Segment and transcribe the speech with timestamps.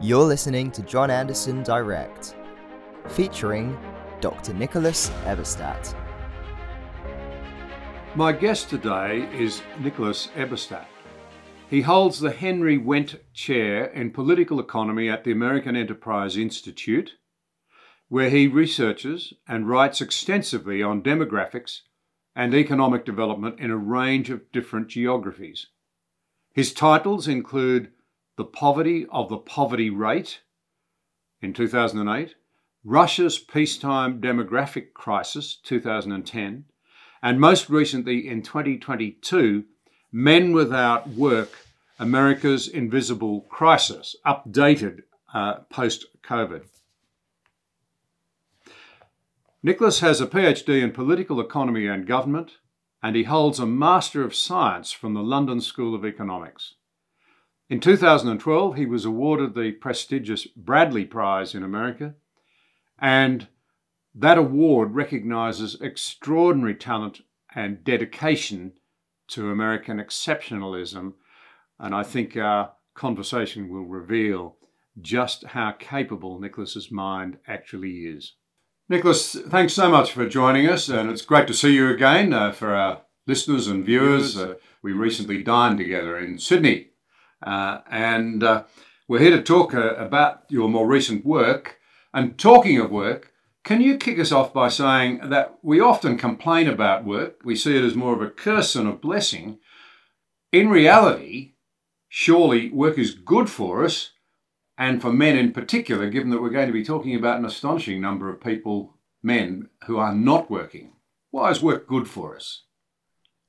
[0.00, 2.36] You're listening to John Anderson Direct,
[3.08, 3.76] featuring
[4.20, 4.54] Dr.
[4.54, 5.92] Nicholas Eberstadt.
[8.14, 10.86] My guest today is Nicholas Eberstadt.
[11.68, 17.14] He holds the Henry Wendt Chair in Political Economy at the American Enterprise Institute,
[18.08, 21.80] where he researches and writes extensively on demographics
[22.36, 25.66] and economic development in a range of different geographies.
[26.54, 27.90] His titles include
[28.38, 30.42] the poverty of the poverty rate
[31.42, 32.36] in 2008,
[32.84, 36.64] Russia's peacetime demographic crisis 2010,
[37.20, 39.64] and most recently in 2022,
[40.12, 41.50] Men Without Work
[41.98, 45.00] America's Invisible Crisis, updated
[45.34, 46.62] uh, post COVID.
[49.64, 52.58] Nicholas has a PhD in political economy and government,
[53.02, 56.74] and he holds a Master of Science from the London School of Economics.
[57.70, 62.14] In 2012, he was awarded the prestigious Bradley Prize in America,
[62.98, 63.48] and
[64.14, 67.20] that award recognizes extraordinary talent
[67.54, 68.72] and dedication
[69.28, 71.12] to American exceptionalism.
[71.78, 74.56] And I think our conversation will reveal
[74.98, 78.34] just how capable Nicholas's mind actually is.
[78.88, 82.50] Nicholas, thanks so much for joining us, and it's great to see you again uh,
[82.50, 84.38] for our listeners and viewers.
[84.38, 86.88] Uh, we recently dined together in Sydney
[87.42, 88.64] uh, and uh,
[89.06, 91.78] we're here to talk uh, about your more recent work.
[92.12, 93.32] And talking of work,
[93.64, 97.40] can you kick us off by saying that we often complain about work?
[97.44, 99.58] We see it as more of a curse than a blessing.
[100.52, 101.54] In reality,
[102.08, 104.12] surely work is good for us,
[104.78, 108.00] and for men in particular, given that we're going to be talking about an astonishing
[108.00, 110.92] number of people, men, who are not working.
[111.30, 112.62] Why is work good for us?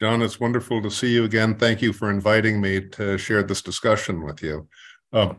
[0.01, 1.55] John, it's wonderful to see you again.
[1.55, 4.67] Thank you for inviting me to share this discussion with you.
[5.11, 5.33] Uh,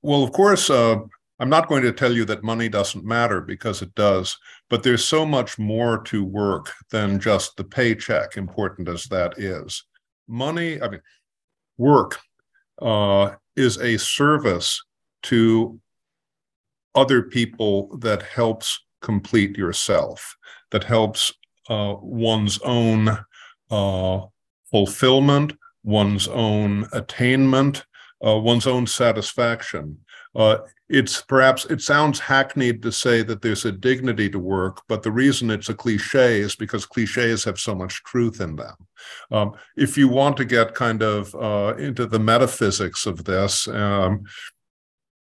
[0.00, 0.96] well, of course, uh,
[1.38, 4.38] I'm not going to tell you that money doesn't matter because it does,
[4.70, 9.84] but there's so much more to work than just the paycheck, important as that is.
[10.26, 11.02] Money, I mean,
[11.76, 12.18] work
[12.80, 14.82] uh, is a service
[15.24, 15.78] to
[16.94, 20.36] other people that helps complete yourself,
[20.70, 21.34] that helps
[21.68, 23.08] one's own
[23.70, 24.20] uh,
[24.70, 25.52] fulfillment,
[25.82, 27.84] one's own attainment,
[28.26, 29.98] uh, one's own satisfaction.
[30.34, 30.58] Uh,
[30.88, 35.12] it's perhaps it sounds hackneyed to say that there's a dignity to work, but the
[35.12, 38.74] reason it's a cliche is because cliches have so much truth in them.
[39.30, 44.24] Um, if you want to get kind of uh, into the metaphysics of this, um,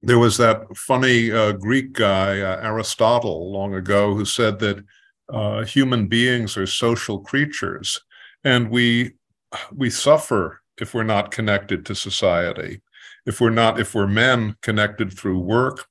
[0.02, 4.84] there was that funny uh, Greek guy, Aristotle, long ago, who said that
[5.32, 8.00] uh, human beings are social creatures,
[8.44, 9.14] and we
[9.74, 12.82] we suffer if we're not connected to society.
[13.26, 15.86] If we're not, if we're men connected through work,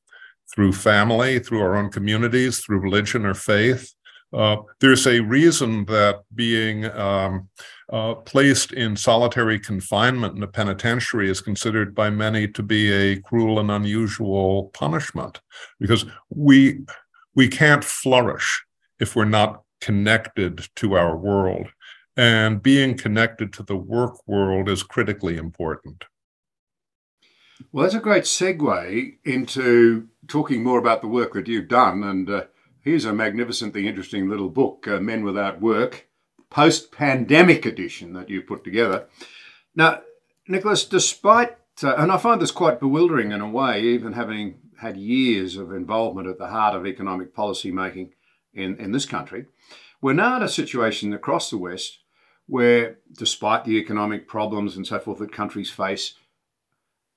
[0.52, 3.94] through family, through our own communities, through religion or faith,
[4.32, 7.48] uh, there's a reason that being um,
[7.90, 13.20] uh, placed in solitary confinement in a penitentiary is considered by many to be a
[13.22, 15.40] cruel and unusual punishment
[15.80, 16.80] because we
[17.34, 18.64] we can't flourish
[18.98, 21.68] if we're not connected to our world.
[22.16, 26.04] And being connected to the work world is critically important.
[27.72, 32.02] Well, that's a great segue into talking more about the work that you've done.
[32.02, 32.44] And uh,
[32.80, 36.08] here's a magnificently interesting little book, uh, Men Without Work,
[36.50, 39.06] post pandemic edition that you put together.
[39.74, 40.02] Now,
[40.46, 44.96] Nicholas, despite, uh, and I find this quite bewildering in a way, even having had
[44.96, 48.12] years of involvement at the heart of economic policy making,
[48.54, 49.46] in, in this country.
[50.00, 51.98] We're now in a situation across the West
[52.46, 56.14] where, despite the economic problems and so forth that countries face,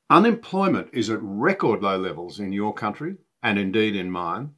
[0.10, 4.52] unemployment is at record low levels in your country and indeed in mine.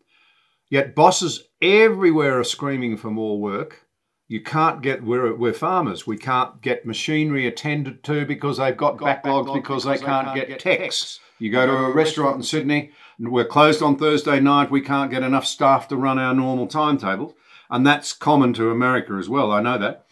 [0.69, 3.85] Yet bosses everywhere are screaming for more work.
[4.27, 8.97] You can't get, we're, we're farmers, we can't get machinery attended to because they've got,
[8.97, 11.19] got backlogs, backlogs because, because, they can't, can't get, get techs.
[11.37, 15.23] You go to a restaurant in Sydney, we're closed on Thursday night, we can't get
[15.23, 17.33] enough staff to run our normal timetables.
[17.69, 20.05] And that's common to America as well, I know that.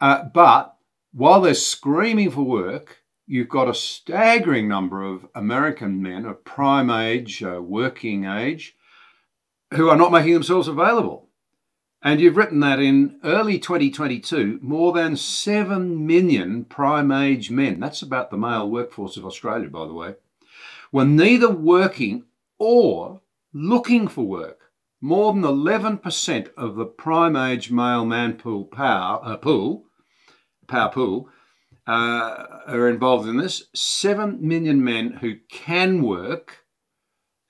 [0.00, 0.76] Uh, but
[1.12, 6.90] while they're screaming for work, you've got a staggering number of American men of prime
[6.90, 8.76] age, uh, working age,
[9.74, 11.28] who are not making themselves available.
[12.00, 18.02] And you've written that in early 2022, more than 7 million prime age men, that's
[18.02, 20.14] about the male workforce of Australia, by the way,
[20.92, 22.24] were neither working
[22.58, 23.20] or
[23.52, 24.60] looking for work.
[25.00, 29.84] More than 11% of the prime age male man pool power, uh, pool,
[30.66, 31.28] power pool
[31.86, 33.64] uh, are involved in this.
[33.74, 36.64] Seven million men who can work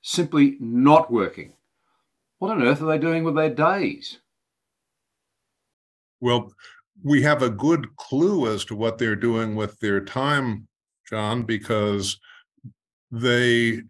[0.02, 1.54] simply not working.
[2.38, 4.18] What on earth are they doing with their days?
[6.20, 6.52] Well,
[7.02, 10.68] we have a good clue as to what they're doing with their time,
[11.08, 12.18] John, because
[13.10, 13.82] they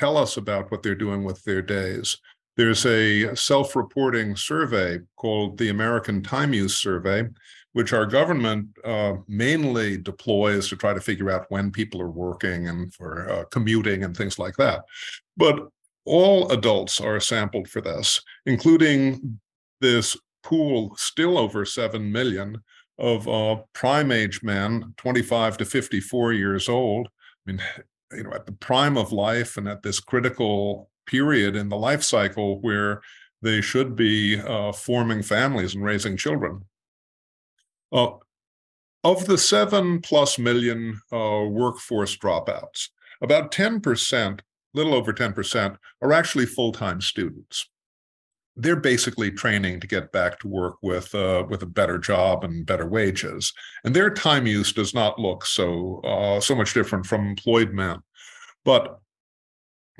[0.00, 2.16] tell us about what they're doing with their days.
[2.56, 7.28] There's a self reporting survey called the American Time Use Survey,
[7.74, 12.68] which our government uh, mainly deploys to try to figure out when people are working
[12.68, 14.84] and for uh, commuting and things like that.
[15.36, 15.68] But
[16.06, 19.38] all adults are sampled for this, including
[19.80, 22.56] this pool still over 7 million
[22.98, 27.08] of uh, prime age men, 25 to 54 years old.
[27.46, 27.62] I mean,
[28.12, 32.02] you know, at the prime of life and at this critical period in the life
[32.02, 33.00] cycle where
[33.42, 36.64] they should be uh, forming families and raising children.
[37.92, 38.10] Uh,
[39.02, 42.88] of the seven plus million uh, workforce dropouts,
[43.22, 44.40] about 10%,
[44.74, 47.66] little over 10%, are actually full time students
[48.60, 52.66] they're basically training to get back to work with uh, with a better job and
[52.66, 53.52] better wages,
[53.84, 57.98] and their time use does not look so uh, so much different from employed men.
[58.64, 59.00] But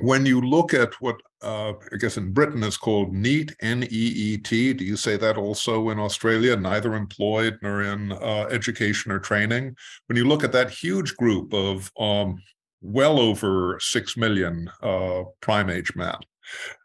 [0.00, 4.84] when you look at what uh, I guess in Britain is called NEET, N-E-E-T, do
[4.84, 6.54] you say that also in Australia?
[6.54, 9.74] Neither employed nor in uh, education or training.
[10.06, 12.42] When you look at that huge group of um,
[12.82, 16.16] well over six million uh, prime age men,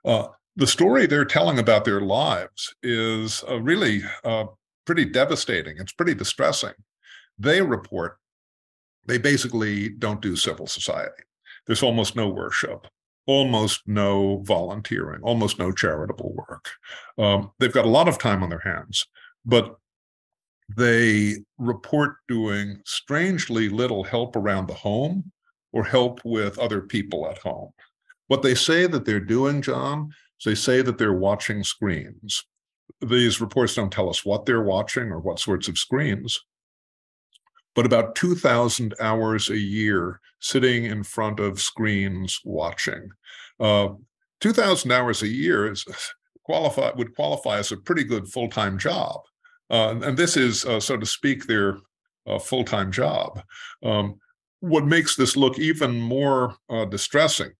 [0.06, 4.46] uh, the story they're telling about their lives is uh, really uh,
[4.86, 5.76] pretty devastating.
[5.78, 6.74] It's pretty distressing.
[7.38, 8.18] They report
[9.06, 11.24] they basically don't do civil society.
[11.68, 12.88] There's almost no worship,
[13.28, 16.70] almost no volunteering, almost no charitable work.
[17.18, 19.06] Um, they've got a lot of time on their hands,
[19.46, 19.76] but
[20.76, 25.32] they report doing strangely little help around the home
[25.72, 27.70] or help with other people at home.
[28.28, 30.12] What they say that they're doing, John,
[30.46, 32.46] they say that they're watching screens.
[33.02, 36.40] These reports don't tell us what they're watching or what sorts of screens,
[37.74, 43.10] but about 2,000 hours a year sitting in front of screens watching.
[43.60, 43.90] Uh,
[44.42, 45.84] 2,000 hours a year is
[46.44, 49.22] qualify would qualify as a pretty good full-time job.
[49.70, 51.78] Uh, and this is, uh, so to speak, their
[52.28, 53.42] uh, full-time job.
[53.84, 54.20] Um,
[54.60, 57.52] what makes this look even more uh, distressing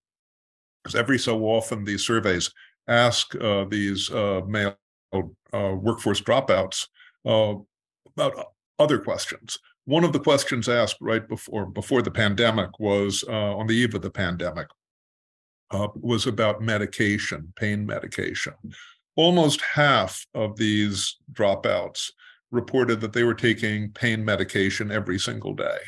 [0.86, 2.52] is every so often these surveys
[2.88, 4.76] ask uh, these uh, male
[5.14, 6.88] uh, workforce dropouts
[7.26, 9.58] about other questions.
[9.86, 14.02] One of the questions asked right before before the pandemic was on the eve of
[14.02, 14.68] the pandemic
[15.96, 18.54] was about medication, pain medication.
[19.16, 22.12] Almost half of these dropouts
[22.52, 25.80] reported that they were taking pain medication every single day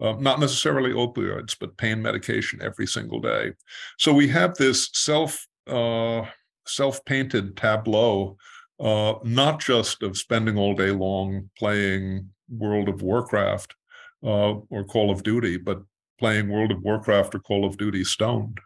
[0.00, 3.52] uh, not necessarily opioids, but pain medication every single day.
[3.98, 6.26] So we have this self uh,
[6.66, 8.36] self painted tableau,
[8.80, 13.74] uh, not just of spending all day long playing World of Warcraft
[14.22, 15.82] uh, or Call of Duty, but
[16.18, 18.58] playing World of Warcraft or Call of Duty stoned.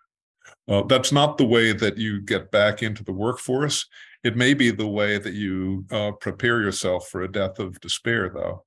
[0.68, 3.86] Uh, that's not the way that you get back into the workforce.
[4.22, 8.30] It may be the way that you uh, prepare yourself for a death of despair,
[8.34, 8.64] though.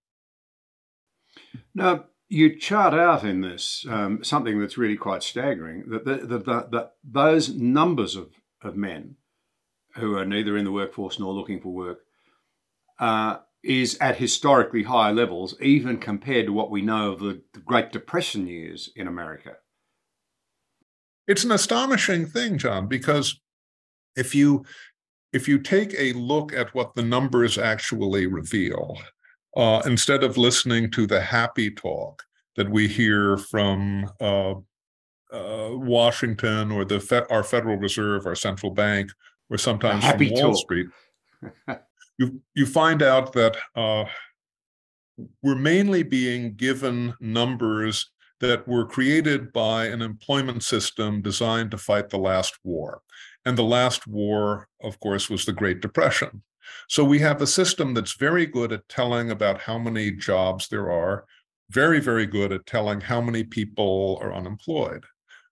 [1.75, 6.37] Now, you chart out in this um, something that's really quite staggering that, the, the,
[6.37, 8.29] the, that those numbers of,
[8.61, 9.17] of men
[9.95, 11.99] who are neither in the workforce nor looking for work
[12.99, 17.59] uh, is at historically high levels, even compared to what we know of the, the
[17.59, 19.57] Great Depression years in America.
[21.27, 23.41] It's an astonishing thing, John, because
[24.15, 24.63] if you
[25.33, 28.97] if you take a look at what the numbers actually reveal,
[29.55, 32.23] uh, instead of listening to the happy talk
[32.55, 34.53] that we hear from uh,
[35.31, 39.11] uh, Washington or the fe- our Federal Reserve, our central bank,
[39.49, 40.57] or sometimes from Wall talk.
[40.57, 40.87] Street,
[42.17, 44.05] you you find out that uh,
[45.41, 52.09] we're mainly being given numbers that were created by an employment system designed to fight
[52.09, 53.01] the last war.
[53.45, 56.41] And the last war, of course, was the Great Depression.
[56.87, 60.91] So we have a system that's very good at telling about how many jobs there
[60.91, 61.25] are,
[61.69, 65.05] very, very good at telling how many people are unemployed.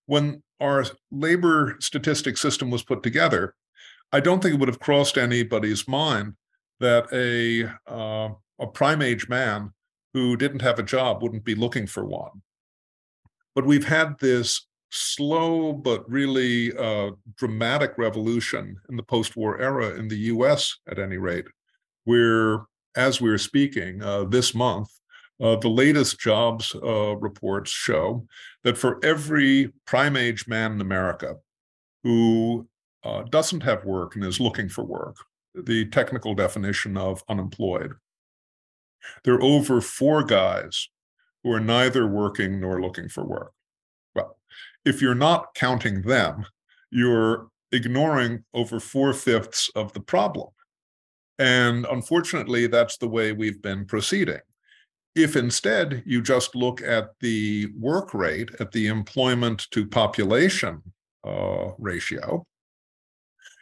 [0.06, 3.56] When our labor statistics system was put together,
[4.12, 6.34] I don't think it would have crossed anybody's mind
[6.80, 9.74] that a uh, a prime age man
[10.14, 12.42] who didn't have a job wouldn't be looking for one.
[13.56, 20.08] But we've had this slow but really uh, dramatic revolution in the post-war era in
[20.08, 20.76] the U.S.
[20.88, 21.46] at any rate,
[22.06, 22.66] where,
[22.96, 24.90] as we're speaking uh, this month,
[25.42, 28.28] Uh, the latest jobs uh, reports show
[28.64, 31.36] that for every prime age man in America
[32.04, 32.68] who
[33.08, 35.16] uh, doesn't have work and is looking for work,
[35.56, 37.92] the technical definition of unemployed,
[39.24, 40.90] there are over four guys
[41.42, 43.54] who are neither working nor looking for work.
[44.86, 46.46] If you're not counting them,
[46.92, 50.50] you're ignoring over four fifths of the problem.
[51.38, 54.40] And unfortunately, that's the way we've been proceeding.
[55.16, 60.82] If instead you just look at the work rate, at the employment to population
[61.26, 62.46] uh, ratio,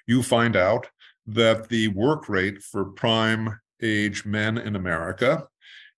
[0.07, 0.87] you find out
[1.27, 5.47] that the work rate for prime age men in America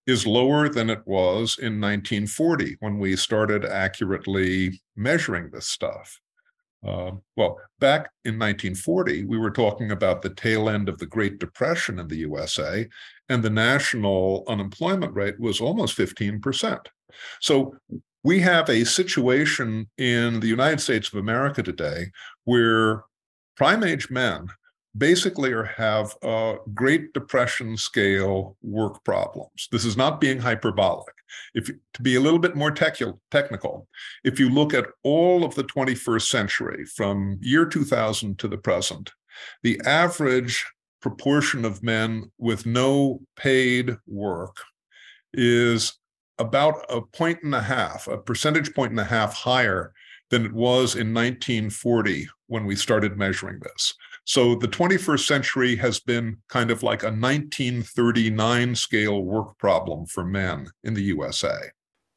[0.09, 6.19] is lower than it was in 1940 when we started accurately measuring this stuff.
[6.85, 11.37] Uh, well, back in 1940, we were talking about the tail end of the Great
[11.37, 12.87] Depression in the USA,
[13.27, 16.85] and the national unemployment rate was almost 15%.
[17.41, 17.75] So
[18.23, 22.07] we have a situation in the United States of America today
[22.45, 23.03] where
[23.55, 24.47] prime age men
[24.97, 29.67] basically are have uh, Great Depression scale work problems.
[29.71, 31.13] This is not being hyperbolic.
[31.53, 32.97] If to be a little bit more tech,
[33.29, 33.87] technical,
[34.23, 39.11] if you look at all of the 21st century from year 2000 to the present,
[39.63, 40.65] the average
[41.01, 44.57] proportion of men with no paid work
[45.33, 45.97] is
[46.39, 49.93] about a point and a half, a percentage point and a half higher
[50.29, 53.93] than it was in 1940 when we started measuring this.
[54.25, 60.23] So the 21st century has been kind of like a 1939 scale work problem for
[60.23, 61.71] men in the USA.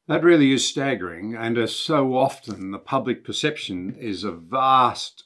[0.07, 1.35] That really is staggering.
[1.35, 5.23] And as so often, the public perception is a vastly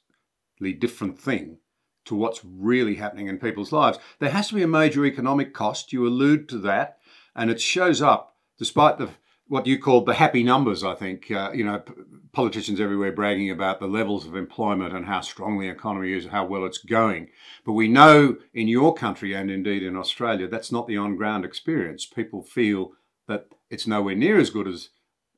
[0.77, 1.57] different thing
[2.05, 3.99] to what's really happening in people's lives.
[4.19, 5.91] There has to be a major economic cost.
[5.91, 6.99] You allude to that,
[7.35, 9.09] and it shows up despite the
[9.49, 11.31] what you called the happy numbers, I think.
[11.31, 11.93] Uh, you know, p-
[12.31, 16.45] politicians everywhere bragging about the levels of employment and how strong the economy is, how
[16.45, 17.29] well it's going.
[17.65, 21.45] But we know in your country and indeed in Australia, that's not the on ground
[21.45, 22.05] experience.
[22.05, 22.91] People feel
[23.27, 24.89] that it's nowhere near as good as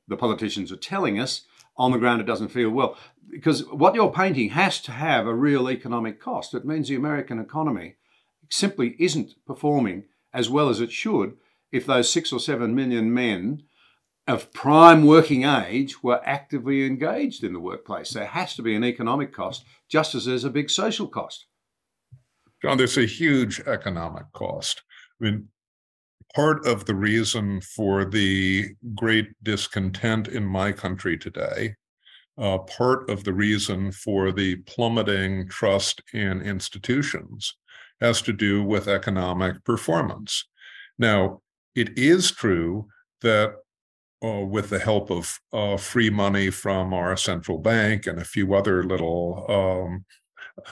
[0.08, 1.42] the politicians are telling us.
[1.76, 2.96] On the ground, it doesn't feel well.
[3.30, 6.52] Because what you're painting has to have a real economic cost.
[6.52, 7.94] It means the American economy
[8.50, 11.36] simply isn't performing as well as it should
[11.72, 13.62] if those six or seven million men
[14.30, 18.10] of prime working age were actively engaged in the workplace.
[18.10, 21.46] There has to be an economic cost, just as there's a big social cost.
[22.62, 24.82] John, there's a huge economic cost.
[25.20, 25.48] I mean,
[26.34, 31.76] part of the reason for the great discontent in my country today,
[32.38, 37.54] uh, part of the reason for the plummeting trust in institutions
[38.00, 40.44] has to do with economic performance.
[40.98, 41.40] Now,
[41.74, 42.88] it is true
[43.22, 43.54] that
[44.24, 48.54] uh, with the help of uh, free money from our central bank and a few
[48.54, 50.04] other little um,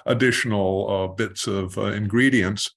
[0.07, 2.71] additional uh, bits of uh, ingredients,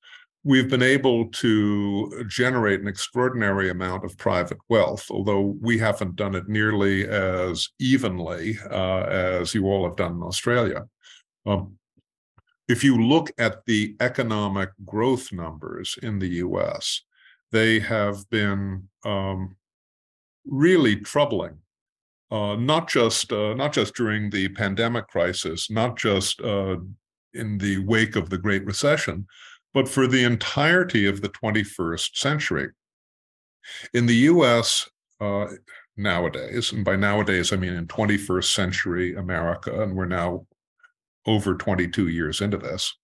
[0.43, 6.35] we've been able to generate an extraordinary amount of private wealth, although we haven't done
[6.35, 10.85] it nearly as evenly uh, as you all have done in Australia.
[11.45, 11.77] Um,
[12.67, 17.01] if you look at the economic growth numbers in the US,
[17.51, 19.57] they have been um,
[20.45, 21.57] really troubling.
[22.31, 26.77] Uh, not just uh, not just during the pandemic crisis, not just uh,
[27.33, 29.27] in the wake of the Great Recession,
[29.74, 32.69] but for the entirety of the 21st century.
[33.93, 34.89] In the U.S.
[35.19, 35.48] Uh,
[35.98, 40.45] nowadays, and by nowadays I mean in 21st century America, and we're now
[41.25, 42.95] over 22 years into this,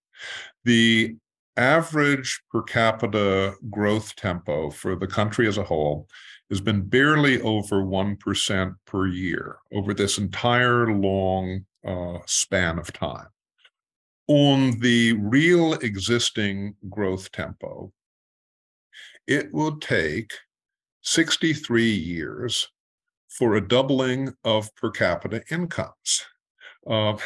[0.63, 1.15] the
[1.57, 6.07] average per capita growth tempo for the country as a whole
[6.49, 13.27] has been barely over 1% per year over this entire long uh, span of time.
[14.27, 17.91] On the real existing growth tempo,
[19.25, 20.31] it will take
[21.01, 22.67] 63 years
[23.29, 26.25] for a doubling of per capita incomes.
[26.89, 27.17] Uh,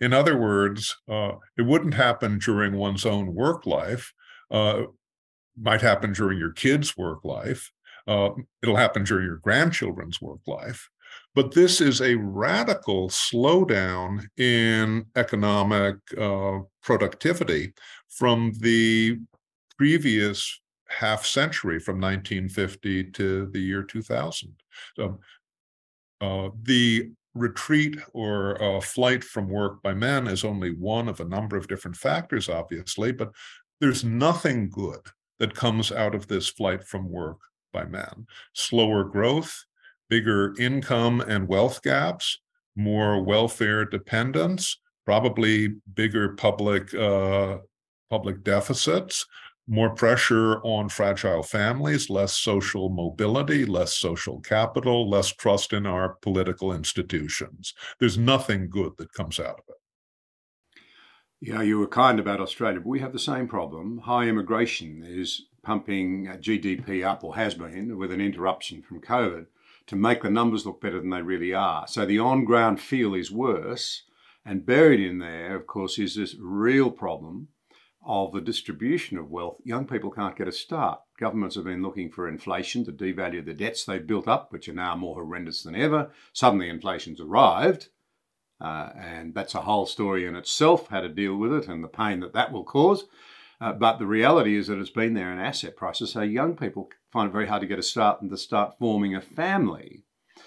[0.00, 4.12] in other words, uh, it wouldn't happen during one's own work life.
[4.50, 4.84] Uh,
[5.60, 7.70] might happen during your kid's work life.
[8.06, 8.30] Uh,
[8.62, 10.88] it'll happen during your grandchildren's work life.
[11.34, 17.72] But this is a radical slowdown in economic uh, productivity
[18.08, 19.18] from the
[19.76, 24.54] previous half century, from 1950 to the year 2000.
[24.96, 25.20] So,
[26.20, 31.24] uh, the retreat or uh, flight from work by men is only one of a
[31.24, 33.30] number of different factors, obviously, but
[33.80, 35.00] there's nothing good
[35.38, 37.38] that comes out of this flight from work
[37.72, 38.26] by men.
[38.52, 39.64] Slower growth,
[40.08, 42.38] bigger income and wealth gaps,
[42.76, 47.58] more welfare dependence, probably bigger public uh,
[48.10, 49.24] public deficits,
[49.68, 56.16] more pressure on fragile families, less social mobility, less social capital, less trust in our
[56.22, 57.72] political institutions.
[58.00, 59.76] There's nothing good that comes out of it.
[61.40, 63.98] Yeah, you were kind about Australia, but we have the same problem.
[63.98, 69.46] High immigration is pumping GDP up, or has been, with an interruption from COVID
[69.86, 71.86] to make the numbers look better than they really are.
[71.86, 74.04] So the on ground feel is worse.
[74.44, 77.48] And buried in there, of course, is this real problem
[78.04, 79.58] of the distribution of wealth.
[79.64, 81.00] Young people can't get a start.
[81.18, 84.74] Governments have been looking for inflation to devalue the debts they've built up, which are
[84.74, 86.10] now more horrendous than ever.
[86.32, 87.88] Suddenly, inflation's arrived.
[88.60, 91.88] Uh, and that's a whole story in itself, how to deal with it and the
[91.88, 93.06] pain that that will cause.
[93.60, 96.12] Uh, but the reality is that it's been there in asset prices.
[96.12, 99.14] So young people find it very hard to get a start and to start forming
[99.14, 100.04] a family.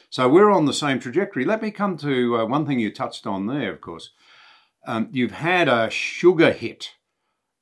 [0.10, 1.46] So we're on the same trajectory.
[1.46, 4.12] Let me come to uh, one thing you touched on there, of course.
[4.86, 6.94] Um, you've had a sugar hit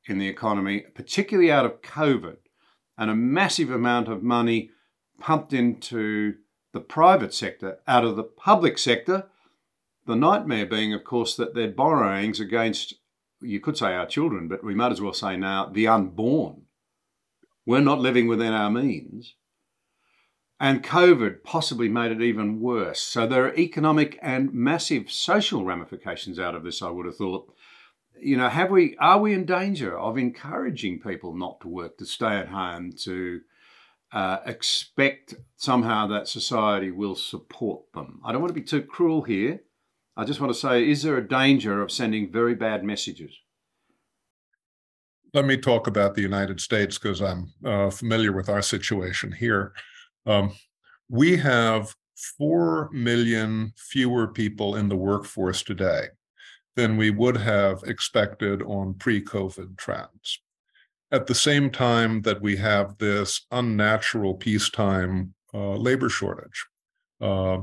[0.08, 2.38] in the economy, particularly out of COVID,
[2.98, 4.72] and a massive amount of money
[5.20, 6.36] pumped into
[6.74, 9.28] the private sector out of the public sector.
[10.08, 12.96] The nightmare being, of course, that they're borrowings against
[13.42, 16.64] you could say our children, but we might as well say now the unborn.
[17.66, 19.36] We're not living within our means.
[20.60, 23.02] And COVID possibly made it even worse.
[23.02, 27.52] So there are economic and massive social ramifications out of this, I would have thought.
[28.20, 32.06] You know, have we are we in danger of encouraging people not to work, to
[32.06, 33.42] stay at home, to
[34.12, 38.22] uh, expect somehow that society will support them?
[38.24, 39.62] I don't want to be too cruel here,
[40.22, 43.34] I just want to say, is there a danger of sending very bad messages?
[45.34, 49.74] Let me talk about the United States because I'm uh, familiar with our situation here.
[50.28, 50.52] Um,
[51.10, 51.96] we have
[52.38, 56.10] 4 million fewer people in the workforce today
[56.76, 60.40] than we would have expected on pre COVID trends.
[61.12, 66.68] At the same time that we have this unnatural peacetime uh, labor shortage.
[67.20, 67.62] Uh,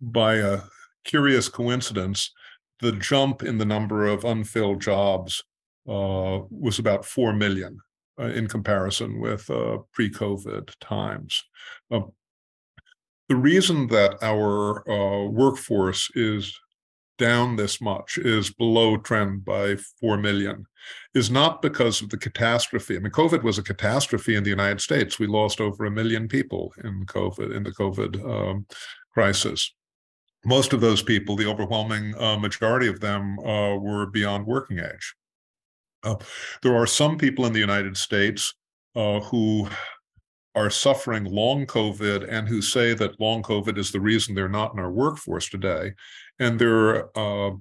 [0.00, 0.60] by a
[1.04, 2.32] curious coincidence,
[2.80, 5.42] the jump in the number of unfilled jobs
[5.88, 7.78] uh, was about 4 million
[8.20, 11.42] uh, in comparison with uh, pre COVID times.
[11.90, 12.12] Um,
[13.28, 16.58] the reason that our uh, workforce is
[17.18, 20.66] down this much, is below trend by 4 million,
[21.14, 22.96] is not because of the catastrophe.
[22.96, 25.18] I mean, COVID was a catastrophe in the United States.
[25.18, 28.66] We lost over a million people in COVID, in the COVID um,
[29.12, 29.72] crisis
[30.44, 35.14] most of those people, the overwhelming uh, majority of them, uh, were beyond working age.
[36.02, 36.16] Uh,
[36.62, 38.54] there are some people in the United States
[38.96, 39.68] uh, who
[40.54, 44.74] are suffering long COVID and who say that long COVID is the reason they're not
[44.74, 45.92] in our workforce today.
[46.38, 47.56] And there are uh,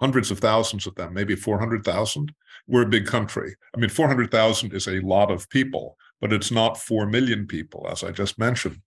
[0.00, 2.32] hundreds of thousands of them, maybe 400,000.
[2.66, 3.54] We're a big country.
[3.74, 8.02] I mean, 400,000 is a lot of people, but it's not 4 million people, as
[8.02, 8.80] I just mentioned.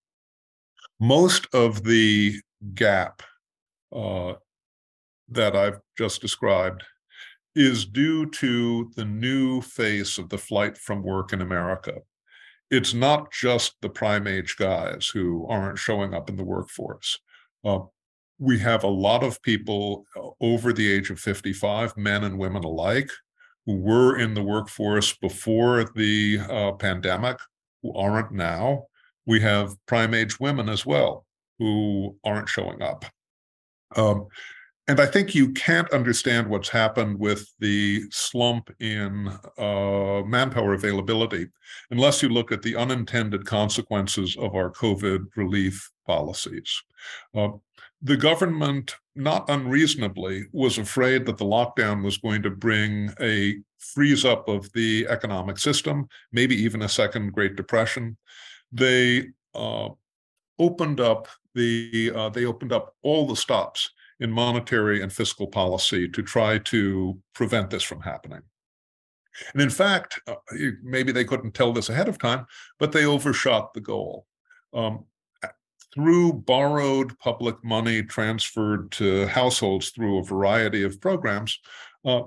[1.00, 2.39] Most of the
[2.74, 3.22] gap
[3.96, 4.34] uh,
[5.30, 6.84] that I've just described
[7.56, 11.93] is due to the new face of the flight from work in America.
[12.70, 17.17] It's not just the prime age guys who aren't showing up in the workforce.
[17.65, 17.80] Uh,
[18.39, 22.63] we have a lot of people uh, over the age of 55, men and women
[22.63, 23.10] alike,
[23.65, 27.38] who were in the workforce before the uh, pandemic,
[27.82, 28.84] who aren't now.
[29.26, 31.27] We have prime age women as well
[31.60, 33.06] who aren't showing up.
[33.96, 34.28] Um,
[34.89, 41.48] and I think you can't understand what's happened with the slump in uh, manpower availability
[41.91, 46.82] unless you look at the unintended consequences of our COVID relief policies.
[47.36, 47.50] Uh,
[48.02, 54.24] the government, not unreasonably, was afraid that the lockdown was going to bring a freeze
[54.24, 58.15] up of the economic system, maybe even a second Great Depression.
[58.72, 59.89] They uh,
[60.60, 63.89] opened up the uh, they opened up all the stops
[64.20, 68.41] in monetary and fiscal policy to try to prevent this from happening.
[69.54, 70.36] And in fact, uh,
[70.84, 72.46] maybe they couldn't tell this ahead of time,
[72.80, 74.26] but they overshot the goal.
[74.74, 75.06] Um,
[75.93, 81.60] through borrowed public money transferred to households through a variety of programs,
[82.06, 82.22] uh,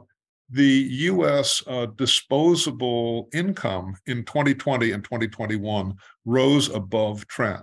[0.50, 7.62] the US uh, disposable income in 2020 and 2021 rose above trend.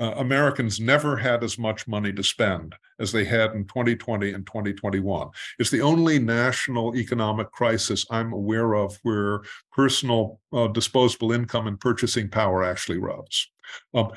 [0.00, 4.46] Uh, Americans never had as much money to spend as they had in 2020 and
[4.46, 5.28] 2021.
[5.58, 11.78] It's the only national economic crisis I'm aware of where personal uh, disposable income and
[11.78, 13.48] purchasing power actually rose.
[13.94, 14.12] Um,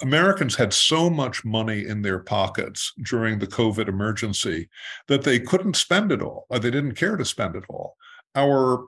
[0.00, 4.68] Americans had so much money in their pockets during the COVID emergency
[5.06, 7.96] that they couldn't spend it all, or they didn't care to spend it all.
[8.34, 8.86] Our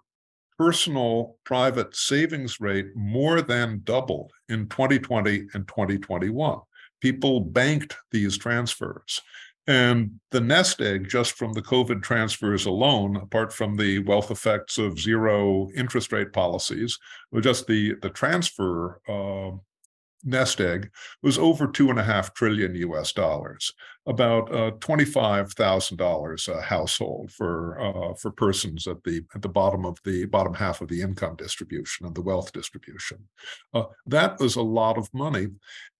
[0.58, 6.58] personal private savings rate more than doubled in 2020 and 2021.
[7.00, 9.20] People banked these transfers.
[9.66, 14.76] And the nest egg, just from the COVID transfers alone, apart from the wealth effects
[14.76, 16.98] of zero interest rate policies,
[17.40, 19.56] just the, the transfer uh,
[20.24, 20.90] nest egg
[21.22, 23.72] was over two and a half trillion US dollars,
[24.06, 29.98] about uh, $25,000 a household for, uh, for persons at the, at the bottom of
[30.04, 33.18] the bottom half of the income distribution and the wealth distribution.
[33.72, 35.48] Uh, that was a lot of money.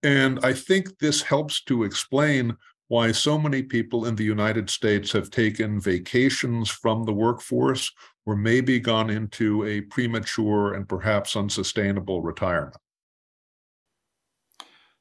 [0.03, 2.57] And I think this helps to explain
[2.89, 7.91] why so many people in the United States have taken vacations from the workforce
[8.27, 12.77] or maybe gone into a premature and perhaps unsustainable retirement.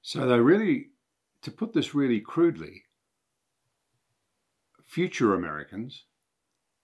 [0.04, 0.90] So they really,
[1.44, 2.84] to put this really crudely,
[4.86, 6.04] future Americans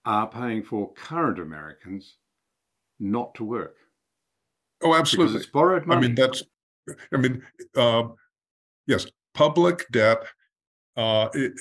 [0.06, 2.16] are paying for current Americans
[2.98, 3.76] not to work.
[4.82, 5.34] Oh, absolutely.
[5.34, 5.98] Because it's borrowed money.
[5.98, 6.42] I mean, that's,
[7.12, 7.42] I mean,
[7.76, 8.04] uh,
[8.86, 10.24] yes, public debt,
[10.96, 11.52] uh, it,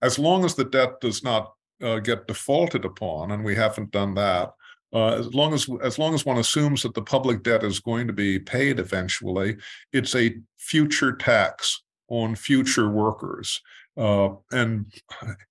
[0.00, 4.14] as long as the debt does not uh, get defaulted upon, and we haven't done
[4.14, 4.54] that,
[4.92, 8.06] uh, as long as as long as one assumes that the public debt is going
[8.06, 9.56] to be paid eventually,
[9.92, 13.60] it's a future tax on future workers,
[13.96, 14.92] uh, and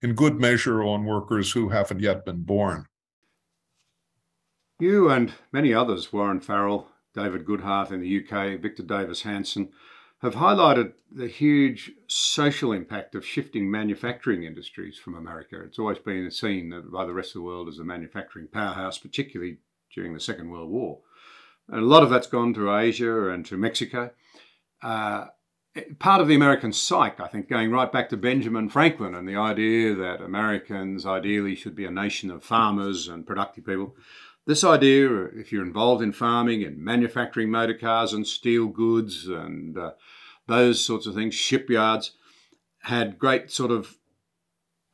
[0.01, 2.85] in good measure on workers who haven't yet been born.
[4.79, 9.69] You and many others, Warren Farrell, David Goodhart in the UK, Victor Davis Hanson,
[10.21, 15.61] have highlighted the huge social impact of shifting manufacturing industries from America.
[15.63, 19.57] It's always been seen by the rest of the world as a manufacturing powerhouse, particularly
[19.93, 20.99] during the Second World War.
[21.69, 24.11] And a lot of that's gone to Asia and to Mexico.
[24.81, 25.27] Uh,
[25.99, 29.35] part of the American psyche, I think, going right back to Benjamin Franklin and the
[29.35, 33.95] idea that Americans ideally should be a nation of farmers and productive people.
[34.47, 39.77] This idea, if you're involved in farming and manufacturing motor cars and steel goods and
[39.77, 39.91] uh,
[40.47, 42.11] those sorts of things, shipyards,
[42.83, 43.97] had great sort of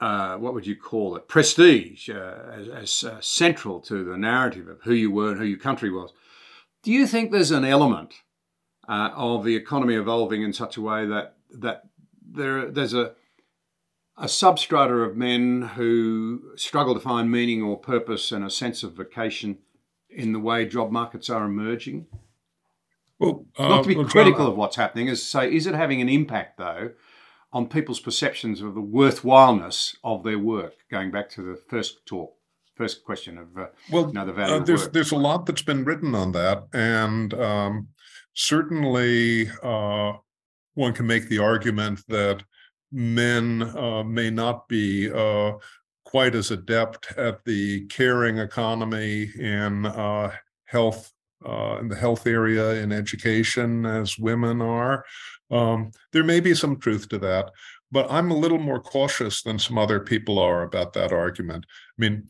[0.02, 4.68] uh, what would you call it prestige uh, as, as uh, central to the narrative
[4.68, 6.12] of who you were and who your country was.
[6.82, 8.16] Do you think there's an element
[8.90, 11.84] uh, of the economy evolving in such a way that that
[12.28, 13.14] there there's a
[14.18, 18.94] a substrata of men who struggle to find meaning or purpose and a sense of
[18.94, 19.58] vocation
[20.10, 22.06] in the way job markets are emerging?
[23.20, 26.02] Well, uh, not to be well, critical of what's happening, is say, is it having
[26.02, 26.92] an impact though
[27.52, 30.74] on people's perceptions of the worthwhileness of their work?
[30.92, 32.36] Going back to the first talk,
[32.76, 34.94] first question of uh, well, you know, the value uh, of there's work.
[34.94, 37.88] there's a lot that's been written on that, and um,
[38.34, 40.14] certainly uh,
[40.74, 42.44] one can make the argument that
[42.94, 45.54] men uh, may not be uh,
[46.06, 50.32] quite as adept at the caring economy in uh,
[50.66, 51.12] health
[51.46, 55.04] uh, in the health area in education as women are.
[55.52, 57.52] Um, there may be some truth to that,
[57.92, 61.66] but I'm a little more cautious than some other people are about that argument.
[61.68, 62.30] I mean,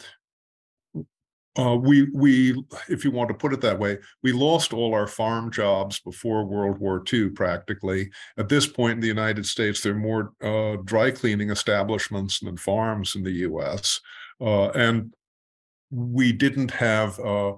[1.57, 5.07] uh, we we if you want to put it that way we lost all our
[5.07, 9.93] farm jobs before world war ii practically at this point in the united states there
[9.93, 14.01] are more uh, dry cleaning establishments than farms in the us
[14.41, 15.13] uh, and
[15.91, 17.53] we didn't have uh,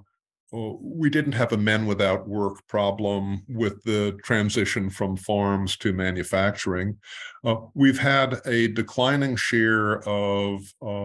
[0.52, 5.92] uh, we didn't have a men without work problem with the transition from farms to
[5.92, 6.96] manufacturing.
[7.44, 10.62] Uh, we've had a declining share of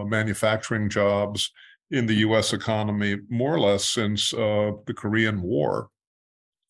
[0.07, 1.51] manufacturing jobs
[1.91, 5.89] in the US economy more or less since uh, the Korean War.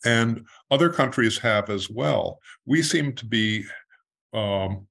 [0.04, 2.40] And other countries have as well.
[2.66, 3.66] We seem to be,
[4.34, 4.88] um,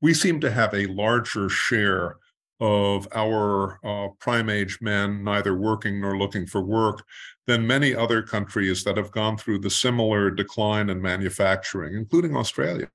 [0.00, 2.16] we seem to have a larger share
[2.58, 7.02] of our uh, prime age men neither working nor looking for work
[7.46, 12.88] than many other countries that have gone through the similar decline in manufacturing, including Australia.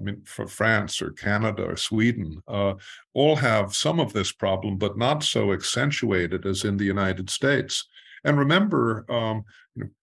[0.00, 2.74] I mean, for France or Canada or Sweden, uh,
[3.12, 7.86] all have some of this problem, but not so accentuated as in the United States.
[8.24, 9.44] And remember, um,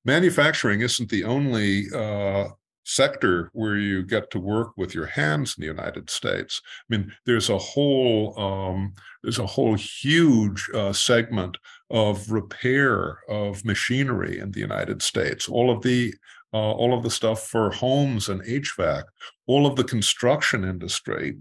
[0.06, 2.50] manufacturing isn't the only uh,
[2.84, 6.62] sector where you get to work with your hands in the United States.
[6.90, 11.58] I mean, there's a whole um, there's a whole huge uh, segment
[11.90, 15.50] of repair of machinery in the United States.
[15.50, 16.14] All of the
[16.54, 19.04] uh, all of the stuff for homes and HVAC,
[19.46, 21.38] all of the construction industry.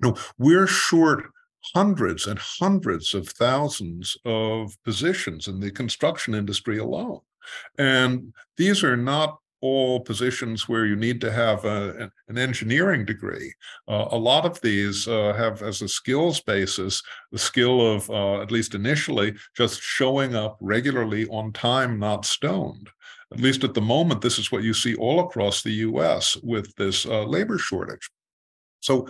[0.00, 1.24] You know, we're short
[1.74, 7.20] hundreds and hundreds of thousands of positions in the construction industry alone.
[7.78, 13.52] And these are not all positions where you need to have a, an engineering degree.
[13.88, 18.40] Uh, a lot of these uh, have as a skills basis the skill of, uh,
[18.40, 22.88] at least initially, just showing up regularly on time, not stoned.
[23.32, 26.74] At least at the moment, this is what you see all across the US with
[26.76, 28.10] this uh, labor shortage.
[28.80, 29.08] So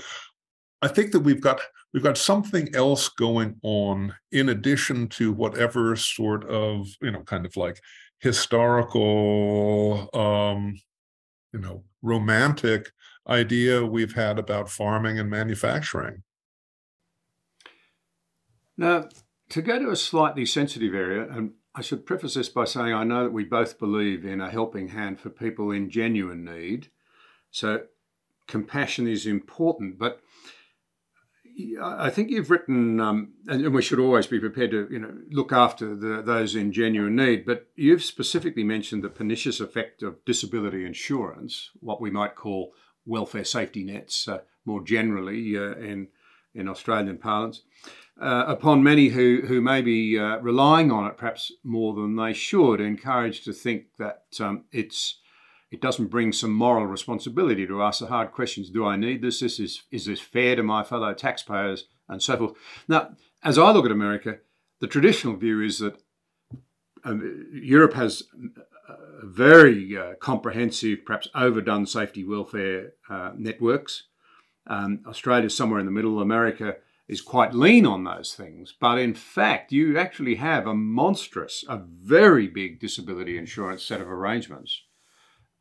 [0.83, 1.61] I think that we've got
[1.92, 7.46] we've got something else going on in addition to whatever sort of you know kind
[7.46, 7.81] of like
[8.20, 10.78] historical um
[11.52, 12.90] you know romantic
[13.28, 16.22] idea we've had about farming and manufacturing
[18.76, 19.09] now
[19.48, 23.04] to go to a slightly sensitive area and I should preface this by saying I
[23.04, 26.88] know that we both believe in a helping hand for people in genuine need.
[27.50, 27.83] So
[28.46, 30.20] compassion is important, but
[31.83, 35.52] I think you've written, um, and we should always be prepared to, you know, look
[35.52, 37.44] after the, those in genuine need.
[37.44, 43.44] But you've specifically mentioned the pernicious effect of disability insurance, what we might call welfare
[43.44, 46.09] safety nets, uh, more generally uh, in
[46.54, 47.62] in Australian parlance,
[48.20, 52.33] uh, upon many who who may be uh, relying on it perhaps more than they
[52.33, 52.81] should.
[52.81, 55.20] Encouraged to think that um, it's
[55.70, 58.70] it doesn't bring some moral responsibility to ask the hard questions.
[58.70, 59.40] Do i need this?
[59.40, 61.85] This is is this fair to my fellow taxpayers?
[62.09, 62.52] And so forth.
[62.88, 63.11] Now
[63.44, 64.38] as i look at america
[64.81, 66.02] the traditional view is that
[67.04, 68.24] um, europe has
[69.22, 74.04] very uh, comprehensive perhaps overdone safety welfare uh, networks.
[74.66, 76.20] Um, australia's somewhere in the middle.
[76.20, 76.76] America
[77.09, 78.75] is quite lean on those things.
[78.79, 84.09] But in fact, you actually have a monstrous, a very big disability insurance set of
[84.09, 84.83] arrangements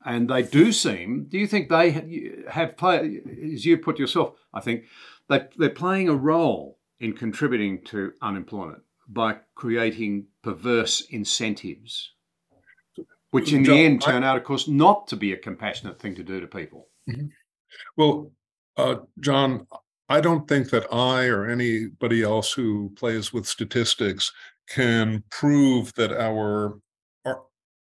[0.08, 1.26] and they do seem.
[1.30, 4.36] Do you think they have played, as you put yourself?
[4.54, 4.86] I think
[5.28, 12.14] they they're playing a role in contributing to unemployment by creating perverse incentives,
[13.32, 16.24] which in the end turn out, of course, not to be a compassionate thing to
[16.24, 16.88] do to people.
[17.10, 17.28] Mm-hmm.
[17.98, 18.32] Well,
[18.78, 19.68] uh, John,
[20.10, 24.32] I don't think that I or anybody else who plays with statistics
[24.70, 26.80] can prove that our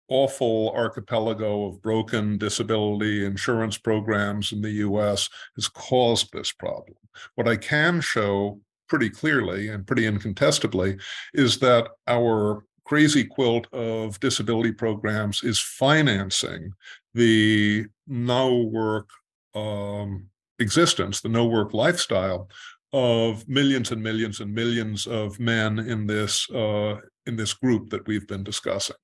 [0.09, 6.97] awful archipelago of broken disability insurance programs in the US has caused this problem.
[7.37, 10.99] What I can show pretty clearly and pretty incontestably
[11.33, 16.71] is that our crazy quilt of disability programs is financing
[17.15, 19.09] the no work
[19.55, 22.49] um, existence, the no work lifestyle
[22.93, 28.07] of millions and millions and millions of men in this uh, in this group that
[28.07, 28.97] we've been discussing.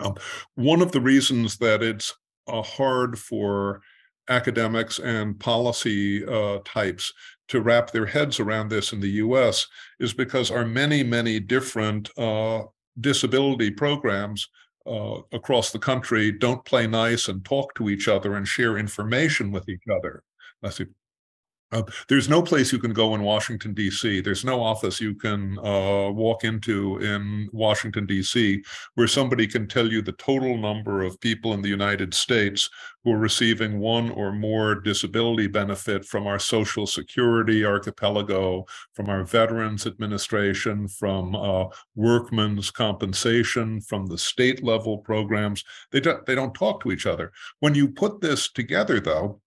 [0.00, 0.16] Um,
[0.56, 2.12] one of the reasons that it's
[2.48, 3.80] uh, hard for
[4.28, 7.12] academics and policy uh, types
[7.48, 9.66] to wrap their heads around this in the US
[10.00, 12.62] is because our many, many different uh,
[13.00, 14.48] disability programs
[14.86, 19.50] uh, across the country don't play nice and talk to each other and share information
[19.50, 20.22] with each other.
[21.74, 24.20] Uh, there's no place you can go in Washington, D.C.
[24.20, 28.62] There's no office you can uh, walk into in Washington, D.C.,
[28.94, 32.70] where somebody can tell you the total number of people in the United States
[33.02, 39.24] who are receiving one or more disability benefit from our Social Security archipelago, from our
[39.24, 41.64] Veterans Administration, from uh,
[41.96, 45.64] workmen's compensation, from the state level programs.
[45.90, 47.32] They don't, they don't talk to each other.
[47.58, 49.40] When you put this together, though,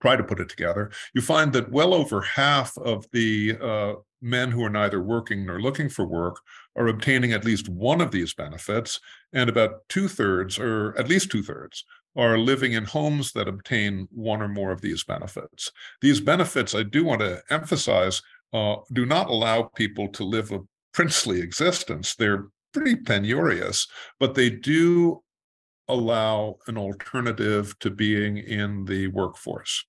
[0.00, 4.50] try to put it together, you find that well over half of the uh, men
[4.50, 6.40] who are neither working nor looking for work
[6.76, 9.00] are obtaining at least one of these benefits,
[9.32, 11.84] and about two thirds, or at least two thirds,
[12.16, 15.70] are living in homes that obtain one or more of these benefits.
[16.00, 20.60] These benefits, I do want to emphasize, uh, do not allow people to live a
[20.92, 22.14] princely existence.
[22.14, 23.88] They're pretty penurious,
[24.20, 25.22] but they do
[25.88, 29.84] allow an alternative to being in the workforce.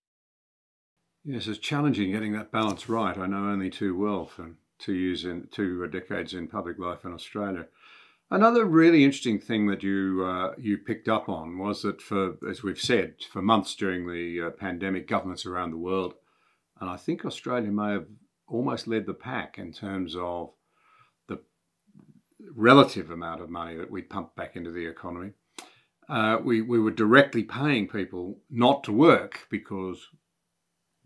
[1.24, 3.18] Yes, it's challenging getting that balance right.
[3.18, 7.14] I know only too well from two years in two decades in public life in
[7.14, 7.66] Australia.
[8.30, 12.64] Another really interesting thing that you uh, you picked up on was that for, as
[12.64, 16.16] we've said, for months during the uh, pandemic, governments around the world,
[16.80, 18.08] and I think Australia may have
[18.48, 20.52] almost led the pack in terms of
[21.28, 21.40] the
[22.56, 25.32] relative amount of money that we pumped back into the economy
[26.10, 30.08] uh, we, we were directly paying people not to work because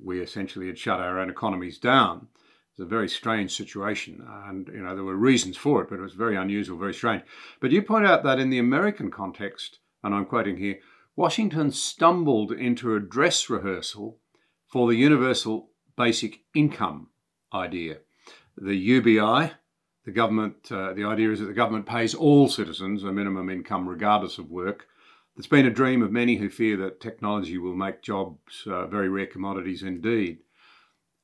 [0.03, 2.27] we essentially had shut our own economies down.
[2.71, 6.03] It's a very strange situation, and you know there were reasons for it, but it
[6.03, 7.23] was very unusual, very strange.
[7.59, 10.79] But you point out that in the American context, and I'm quoting here
[11.15, 14.19] Washington stumbled into a dress rehearsal
[14.67, 17.09] for the universal basic income
[17.53, 17.97] idea.
[18.55, 19.51] The UBI,
[20.05, 23.87] the government, uh, the idea is that the government pays all citizens a minimum income
[23.87, 24.87] regardless of work.
[25.37, 29.09] It's been a dream of many who fear that technology will make jobs uh, very
[29.09, 30.39] rare commodities indeed.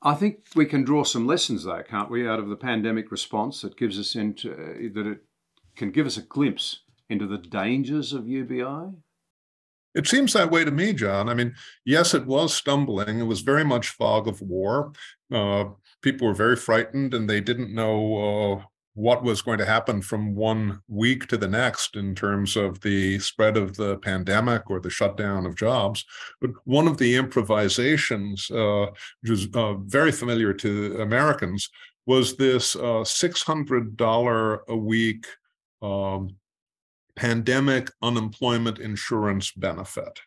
[0.02, 3.62] I think we can draw some lessons, though, can't we, out of the pandemic response
[3.62, 5.24] that gives us into uh, that it
[5.76, 8.94] can give us a glimpse into the dangers of UBI.
[9.96, 11.30] It seems that way to me, John.
[11.30, 13.20] I mean, yes, it was stumbling.
[13.20, 14.92] It was very much fog of war.
[15.32, 15.66] Uh,
[16.06, 17.98] people were very frightened, and they didn't know
[18.62, 22.80] uh, what was going to happen from one week to the next in terms of
[22.82, 26.06] the spread of the pandemic or the shutdown of jobs.
[26.40, 28.86] But one of the improvisations, uh,
[29.22, 31.70] which is uh, very familiar to Americans,
[32.06, 35.26] was this uh, $600 a week
[35.82, 36.36] um,
[37.16, 40.20] pandemic unemployment insurance benefit,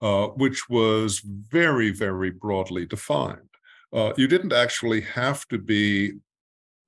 [0.00, 3.48] uh, which was very, very broadly defined.
[3.92, 6.12] Uh, you didn't actually have to be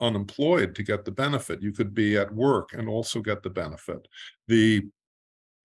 [0.01, 1.63] unemployed to get the benefit.
[1.63, 4.07] You could be at work and also get the benefit.
[4.49, 4.87] The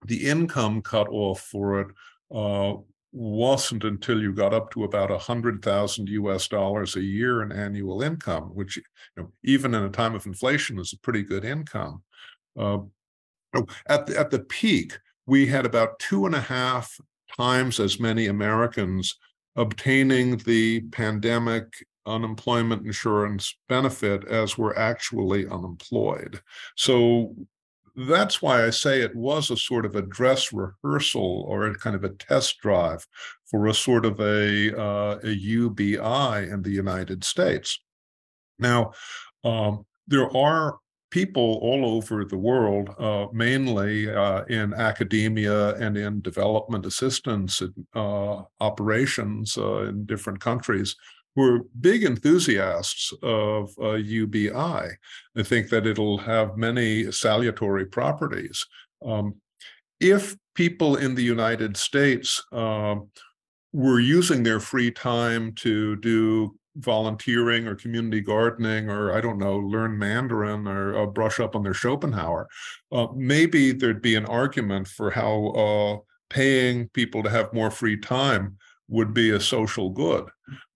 [0.06, 1.88] the income cut off for it
[2.34, 2.76] uh,
[3.12, 6.48] wasn't until you got up to about a hundred thousand U.S.
[6.48, 8.84] dollars a year in annual income, which you
[9.18, 12.04] know, even in a time of inflation is a pretty good income.
[12.58, 12.80] Uh,
[13.56, 17.00] oh, at the, at the peak, we had about two and a half
[17.36, 19.18] times as many Americans
[19.56, 21.66] obtaining the pandemic
[22.06, 26.42] unemployment insurance benefit as were actually unemployed.
[26.76, 27.36] So
[27.96, 31.96] that's why I say it was a sort of a dress rehearsal or a kind
[31.96, 33.08] of a test drive
[33.46, 37.80] for a sort of a, uh, a UBI in the United States.
[38.60, 38.92] Now,
[39.44, 40.78] um, there are
[41.16, 47.62] people all over the world, uh, mainly uh, in academia and in development assistance
[47.96, 50.94] uh, operations uh, in different countries,
[51.38, 54.52] were big enthusiasts of uh, UBI.
[55.40, 58.66] I think that it'll have many salutary properties.
[59.02, 59.36] Um,
[60.02, 62.96] if people in the United States uh,
[63.72, 69.58] were using their free time to do volunteering or community gardening or I don't know,
[69.58, 72.48] learn Mandarin or uh, brush up on their Schopenhauer,
[72.92, 75.98] uh, maybe there'd be an argument for how uh,
[76.30, 78.58] paying people to have more free time
[78.88, 80.26] would be a social good.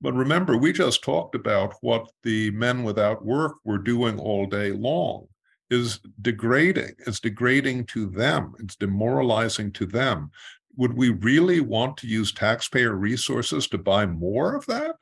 [0.01, 4.71] But remember, we just talked about what the men without work were doing all day
[4.71, 5.27] long
[5.69, 6.93] is degrading.
[7.05, 8.53] It's degrading to them.
[8.59, 10.31] It's demoralizing to them.
[10.77, 14.95] Would we really want to use taxpayer resources to buy more of that?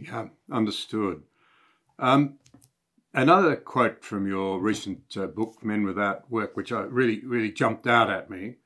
[0.00, 1.24] Yeah, understood.
[1.98, 2.38] Um,
[3.12, 7.86] another quote from your recent uh, book, Men Without Work, which I really, really jumped
[7.88, 8.56] out at me,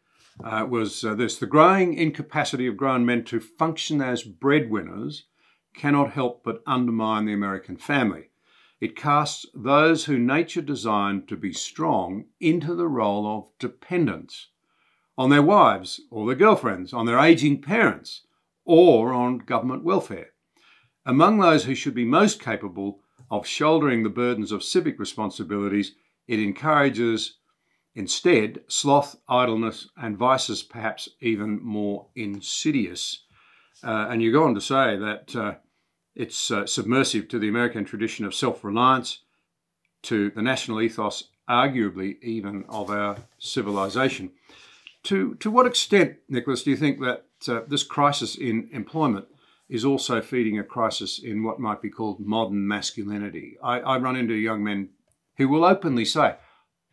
[0.44, 5.24] uh, was uh, this The growing incapacity of grown men to function as breadwinners
[5.74, 8.28] cannot help but undermine the American family.
[8.78, 14.48] It casts those who nature designed to be strong into the role of dependents
[15.16, 18.26] on their wives or their girlfriends, on their aging parents,
[18.64, 20.32] or on government welfare.
[21.04, 25.92] Among those who should be most capable of shouldering the burdens of civic responsibilities,
[26.28, 27.34] it encourages
[27.94, 33.24] Instead, sloth, idleness, and vices, perhaps even more insidious.
[33.84, 35.54] Uh, and you go on to say that uh,
[36.14, 39.18] it's uh, submersive to the American tradition of self reliance,
[40.02, 44.30] to the national ethos, arguably even of our civilization.
[45.04, 49.26] To, to what extent, Nicholas, do you think that uh, this crisis in employment
[49.72, 53.56] is also feeding a crisis in what might be called modern masculinity?
[53.64, 54.90] I, I run into young men
[55.38, 56.35] who will openly say,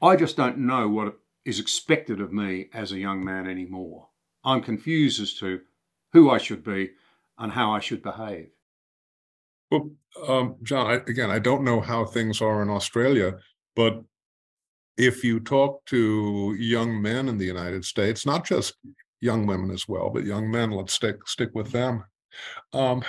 [0.02, 4.08] I just don't know what is expected of me as a young man anymore.
[4.46, 5.60] I'm confused as to
[6.14, 6.92] who I should be
[7.38, 8.48] and how I should behave.
[9.70, 9.92] Well,
[10.26, 13.40] um, John, I, again, I don't know how things are in Australia,
[13.76, 14.02] but
[14.96, 18.76] if you talk to young men in the United States, not just
[19.20, 22.06] young women as well, but young men, let's stick stick with them.
[22.74, 23.04] Um,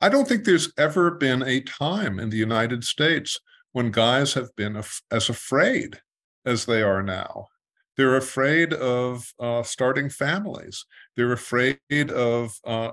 [0.00, 3.38] I don't think there's ever been a time in the United States
[3.72, 6.00] when guys have been af- as afraid
[6.44, 7.48] as they are now.
[7.96, 10.86] They're afraid of uh, starting families.
[11.16, 12.92] They're afraid of uh,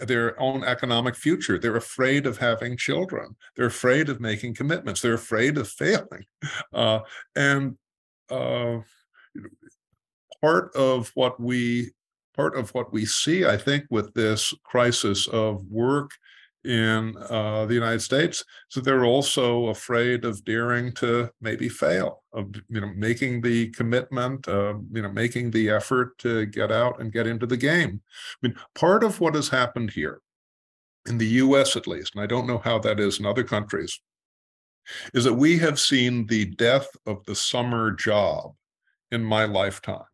[0.00, 1.58] their own economic future.
[1.58, 3.36] They're afraid of having children.
[3.56, 5.00] They're afraid of making commitments.
[5.00, 6.24] They're afraid of failing.
[6.72, 7.00] Uh,
[7.34, 7.76] and
[8.30, 8.78] uh,
[10.40, 11.92] part of what we
[12.34, 16.10] part of what we see, I think, with this crisis of work
[16.64, 18.42] in uh, the United States.
[18.68, 24.48] So they're also afraid of daring to maybe fail, of you know making the commitment,
[24.48, 28.00] uh, you know making the effort to get out and get into the game.
[28.42, 30.20] I mean, part of what has happened here,
[31.06, 31.76] in the U.S.
[31.76, 34.00] at least, and I don't know how that is in other countries,
[35.12, 38.54] is that we have seen the death of the summer job
[39.10, 40.04] in my lifetime.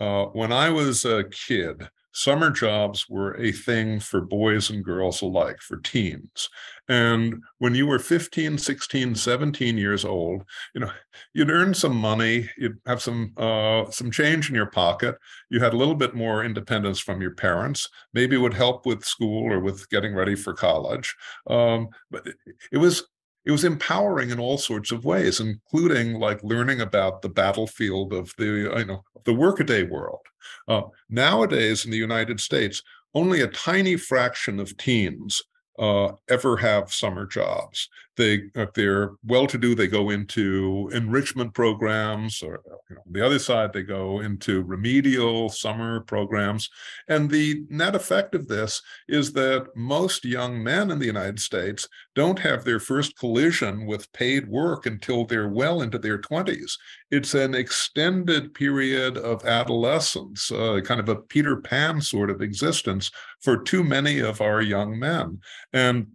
[0.00, 5.20] Uh, when I was a kid, summer jobs were a thing for boys and girls
[5.20, 6.48] alike, for teens.
[6.88, 10.90] And when you were 15, 16, 17 years old, you know,
[11.32, 15.16] you'd earn some money, you'd have some uh, some change in your pocket,
[15.50, 19.04] you had a little bit more independence from your parents, maybe it would help with
[19.04, 21.14] school or with getting ready for college.
[21.48, 22.36] Um, but it,
[22.72, 23.04] it was
[23.44, 28.32] it was empowering in all sorts of ways, including like learning about the battlefield of
[28.38, 28.44] the
[28.76, 30.20] you know the workaday world.
[30.68, 32.82] Uh, nowadays in the United States,
[33.14, 35.42] only a tiny fraction of teens
[35.78, 37.88] uh, ever have summer jobs.
[38.16, 43.72] They, if they're well-to-do, they go into enrichment programs, or you know, the other side,
[43.72, 46.70] they go into remedial summer programs.
[47.08, 51.88] And the net effect of this is that most young men in the United States
[52.14, 56.72] don't have their first collision with paid work until they're well into their 20s.
[57.10, 63.10] It's an extended period of adolescence, uh, kind of a Peter Pan sort of existence
[63.40, 65.40] for too many of our young men.
[65.72, 66.08] And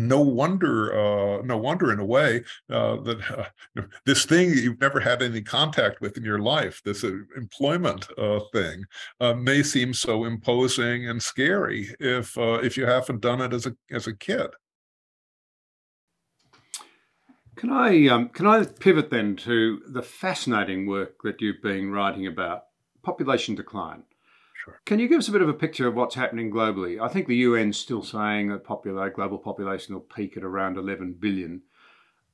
[0.00, 3.20] no wonder, uh, no wonder in a way uh, that
[3.76, 8.08] uh, this thing you've never had any contact with in your life, this uh, employment
[8.18, 8.84] uh, thing,
[9.20, 13.76] uh, may seem so imposing and scary if if you haven't done it as a
[13.90, 14.48] as a kid.
[17.56, 22.26] Can I um, can I pivot then to the fascinating work that you've been writing
[22.26, 22.64] about
[23.02, 24.04] population decline?
[24.84, 27.00] Can you give us a bit of a picture of what's happening globally?
[27.00, 31.16] I think the UN's still saying that popular, global population will peak at around 11
[31.18, 31.62] billion,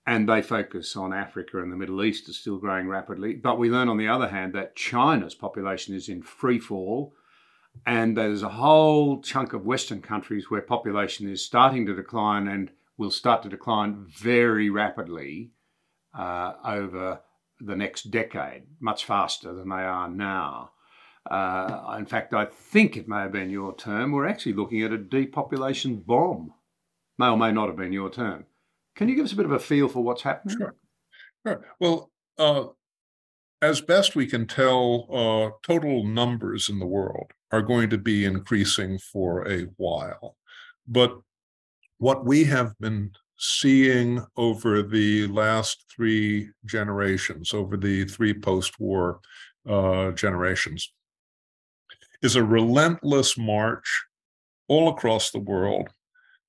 [0.07, 3.35] and they focus on Africa and the Middle East is still growing rapidly.
[3.35, 7.15] But we learn, on the other hand, that China's population is in free fall,
[7.85, 12.71] and there's a whole chunk of Western countries where population is starting to decline and
[12.97, 15.51] will start to decline very rapidly
[16.17, 17.21] uh, over
[17.61, 20.71] the next decade, much faster than they are now.
[21.31, 24.13] Uh, in fact, I think it may have been your term.
[24.13, 26.53] We're actually looking at a depopulation bomb.
[27.19, 28.45] May or may not have been your term.
[28.95, 30.57] Can you give us a bit of a feel for what's happening?
[30.59, 30.75] Sure.
[31.47, 31.65] Sure.
[31.81, 32.65] Well, uh,
[33.63, 38.25] as best we can tell, uh, total numbers in the world are going to be
[38.25, 40.37] increasing for a while.
[40.87, 41.19] But
[41.99, 49.21] what we have been seeing over the last three generations, over the three post war
[49.69, 50.93] uh, generations,
[52.23, 54.05] is a relentless march
[54.69, 55.89] all across the world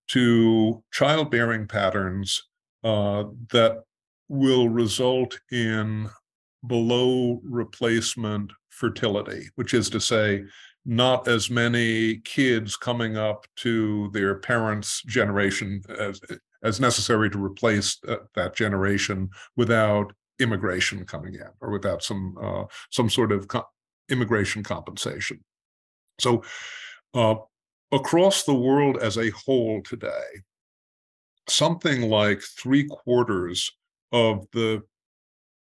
[0.09, 2.41] to childbearing patterns
[2.83, 3.83] uh, that
[4.29, 6.09] will result in
[6.65, 10.43] below replacement fertility, which is to say,
[10.85, 16.21] not as many kids coming up to their parents' generation as,
[16.63, 22.63] as necessary to replace uh, that generation without immigration coming in or without some uh,
[22.91, 23.67] some sort of co-
[24.09, 25.43] immigration compensation.
[26.19, 26.43] So,
[27.13, 27.35] uh,
[27.91, 30.43] across the world as a whole today,
[31.49, 33.71] something like three quarters
[34.11, 34.83] of the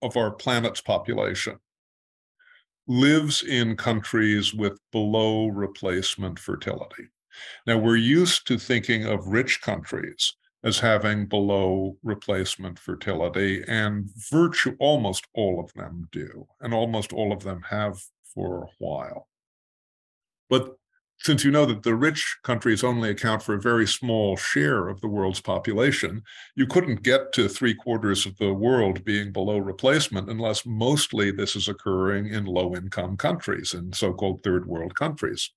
[0.02, 1.58] of our planet's population
[2.88, 7.08] lives in countries with below replacement fertility.
[7.66, 14.76] Now, we're used to thinking of rich countries as having below replacement fertility, and virtue
[14.80, 18.00] almost all of them do, and almost all of them have
[18.34, 19.28] for a while.
[20.52, 20.76] But
[21.20, 25.00] since you know that the rich countries only account for a very small share of
[25.02, 26.24] the world's population,
[26.56, 31.56] you couldn't get to three quarters of the world being below replacement unless mostly this
[31.56, 35.52] is occurring in low income countries, in so called third world countries.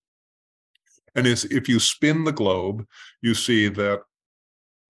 [1.17, 2.87] And if you spin the globe,
[3.21, 4.03] you see that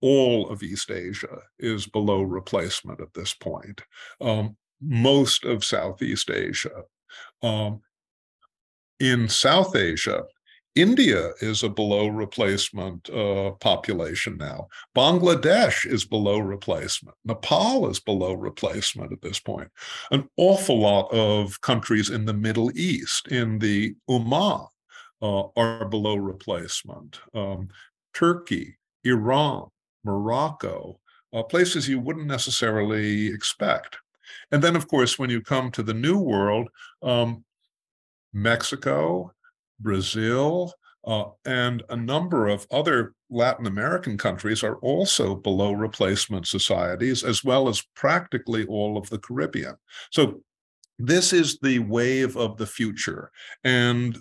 [0.01, 3.81] all of East Asia is below replacement at this point.
[4.21, 6.83] Um, most of Southeast Asia,
[7.43, 7.81] um,
[9.01, 10.25] in South Asia,
[10.75, 14.67] India is a below replacement uh, population now.
[14.97, 17.17] Bangladesh is below replacement.
[17.25, 19.71] Nepal is below replacement at this point.
[20.11, 24.67] An awful lot of countries in the Middle East, in the Ummah,
[25.23, 27.21] uh, are below replacement.
[27.35, 27.69] Um,
[28.13, 29.69] Turkey, Iran,
[30.03, 30.99] Morocco,
[31.33, 33.99] uh, places you wouldn't necessarily expect.
[34.51, 36.69] And then, of course, when you come to the New World,
[37.03, 37.45] um,
[38.35, 39.33] Mexico,
[39.81, 40.75] Brazil,
[41.07, 47.45] Uh, and a number of other Latin American countries are also below replacement societies, as
[47.45, 49.77] well as practically all of the Caribbean.
[50.11, 50.41] So
[50.99, 53.31] this is the wave of the future.
[53.65, 54.17] And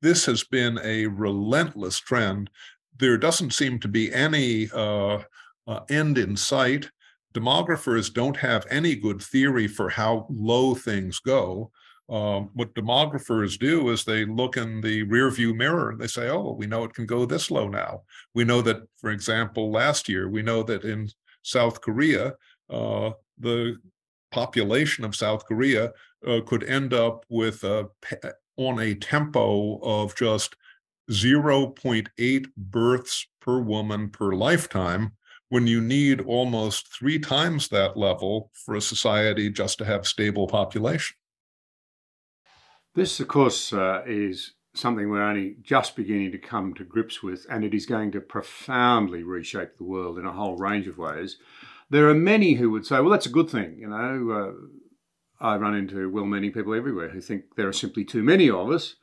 [0.00, 2.50] this has been a relentless trend.
[2.98, 5.24] There doesn't seem to be any uh,
[5.66, 6.88] uh, end in sight.
[7.34, 11.72] Demographers don't have any good theory for how low things go.
[12.12, 16.52] Um, what demographers do is they look in the rearview mirror and they say, oh,
[16.52, 18.02] we know it can go this low now.
[18.34, 21.08] We know that, for example, last year, we know that in
[21.40, 22.34] South Korea,
[22.68, 23.78] uh, the
[24.30, 25.92] population of South Korea
[26.26, 27.88] uh, could end up with a,
[28.58, 30.54] on a tempo of just
[31.10, 35.12] 0.8 births per woman per lifetime
[35.48, 40.46] when you need almost three times that level for a society just to have stable
[40.46, 41.16] population.
[42.94, 47.46] This, of course, uh, is something we're only just beginning to come to grips with,
[47.48, 51.38] and it is going to profoundly reshape the world in a whole range of ways.
[51.88, 53.78] There are many who would say, well, that's a good thing.
[53.78, 54.30] You know,
[55.40, 58.50] uh, I run into well meaning people everywhere who think there are simply too many
[58.50, 58.96] of us,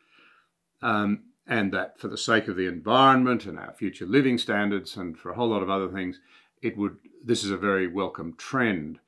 [0.82, 5.18] um, and that for the sake of the environment and our future living standards and
[5.18, 6.20] for a whole lot of other things,
[6.62, 6.98] it would.
[7.24, 9.00] This is a very welcome trend.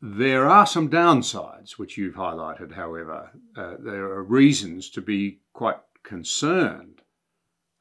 [0.00, 3.30] There are some downsides, which you've highlighted, however.
[3.56, 7.00] Uh, there are reasons to be quite concerned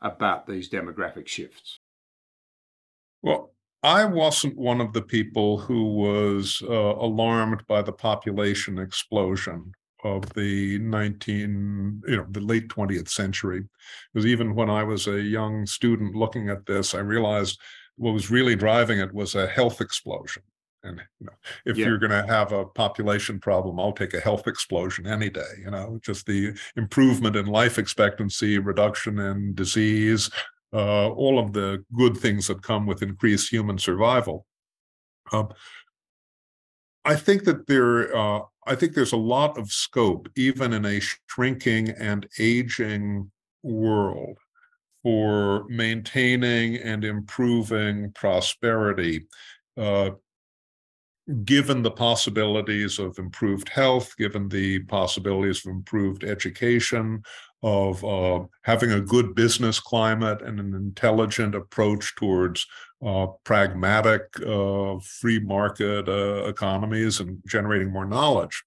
[0.02, 1.80] about these demographic shifts.
[3.22, 3.54] Well,
[3.84, 10.32] I wasn't one of the people who was uh, alarmed by the population explosion of
[10.34, 13.64] the 19, you know, the late 20th century.
[14.14, 17.60] Because even when I was a young student looking at this, I realized
[17.96, 20.44] what was really driving it was a health explosion.
[20.84, 21.34] And you know,
[21.66, 21.86] if yeah.
[21.86, 25.54] you're going to have a population problem, I'll take a health explosion any day.
[25.60, 30.30] You know, just the improvement in life expectancy, reduction in disease,
[30.74, 34.46] uh, all of the good things that come with increased human survival.
[35.32, 35.50] Um,
[37.06, 41.00] I think that there, uh, I think there's a lot of scope, even in a
[41.28, 43.32] shrinking and aging
[43.62, 44.38] world,
[45.04, 49.28] for maintaining and improving prosperity.
[49.76, 50.12] Uh,
[51.46, 57.24] given the possibilities of improved health, given the possibilities of improved education,
[57.62, 62.68] of uh, having a good business climate and an intelligent approach towards
[63.06, 68.64] uh, pragmatic uh, free market uh, economies and generating more knowledge.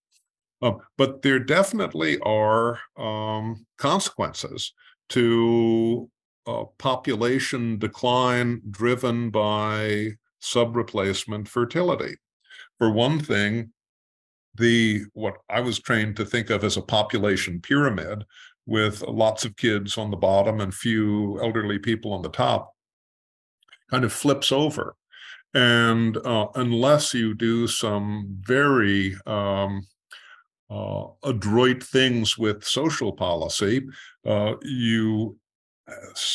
[0.63, 4.73] Um, but there definitely are um, consequences
[5.11, 6.11] to
[6.47, 12.17] uh, population decline driven by subreplacement fertility.
[12.79, 13.73] For one thing,
[14.55, 18.25] the what I was trained to think of as a population pyramid,
[18.67, 22.73] with lots of kids on the bottom and few elderly people on the top
[23.91, 24.97] kind of flips over.
[25.55, 29.87] And uh, unless you do some very um,
[30.69, 33.87] uh, adroit things with social policy,
[34.27, 35.39] uh, you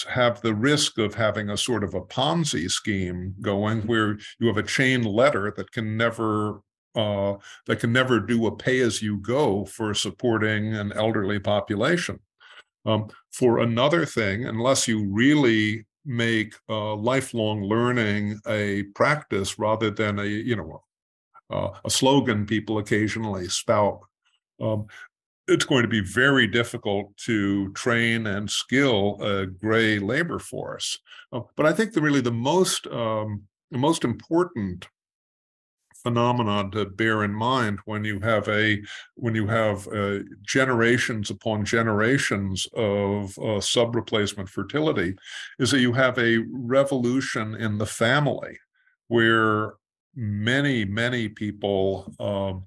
[0.09, 4.57] have the risk of having a sort of a Ponzi scheme going where you have
[4.57, 6.61] a chain letter that can never
[6.95, 7.35] uh,
[7.67, 12.19] that can never do a pay as you go for supporting an elderly population.
[12.85, 20.19] Um, for another thing, unless you really make uh, lifelong learning a practice rather than
[20.19, 20.83] a you know
[21.49, 23.99] uh, a slogan people occasionally spout,
[24.59, 24.87] um,
[25.51, 30.97] it's going to be very difficult to train and skill a gray labor force.
[31.33, 34.87] Uh, but I think the really the most um, the most important
[36.01, 38.81] phenomenon to bear in mind when you have a
[39.15, 45.15] when you have uh, generations upon generations of uh, sub replacement fertility
[45.59, 48.57] is that you have a revolution in the family
[49.09, 49.73] where
[50.15, 52.63] many many people um,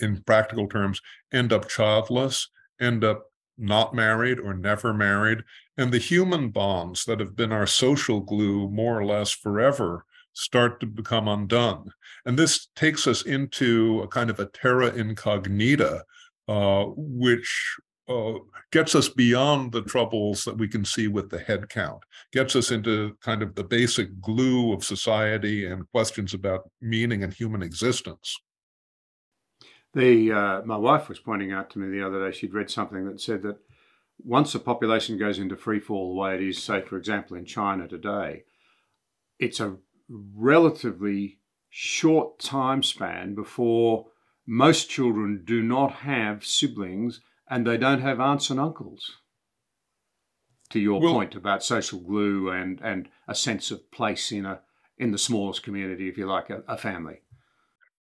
[0.00, 1.00] in practical terms
[1.32, 2.48] end up childless
[2.80, 3.24] end up
[3.58, 5.42] not married or never married
[5.76, 10.80] and the human bonds that have been our social glue more or less forever start
[10.80, 11.90] to become undone.
[12.24, 16.04] And this takes us into a kind of a terra incognita,
[16.48, 17.76] uh, which
[18.08, 18.34] uh,
[18.72, 22.70] gets us beyond the troubles that we can see with the head count, gets us
[22.70, 28.36] into kind of the basic glue of society and questions about meaning and human existence.
[29.94, 32.36] The uh, my wife was pointing out to me the other day.
[32.36, 33.58] She'd read something that said that
[34.22, 37.44] once a population goes into free fall the way it is, say for example in
[37.44, 38.44] China today,
[39.38, 39.76] it's a
[40.08, 41.38] relatively
[41.70, 44.06] short time span before
[44.46, 49.18] most children do not have siblings and they don't have aunts and uncles.
[50.70, 54.60] to your well, point about social glue and, and a sense of place in a
[54.98, 57.22] in the smallest community, if you like, a, a family.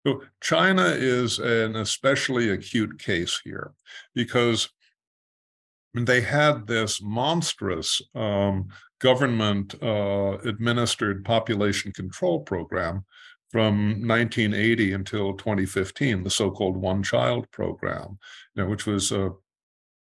[0.06, 3.72] So China is an especially acute case here
[4.14, 4.68] because
[5.94, 8.68] they had this monstrous um,
[9.00, 13.04] government uh, administered population control program
[13.50, 18.18] from 1980 until 2015, the so-called one child program,
[18.54, 19.28] you know, which was uh,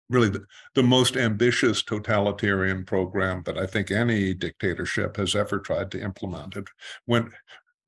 [0.09, 0.45] really the,
[0.75, 6.55] the, most ambitious totalitarian program that I think any dictatorship has ever tried to implement.
[6.55, 6.67] It
[7.07, 7.33] went.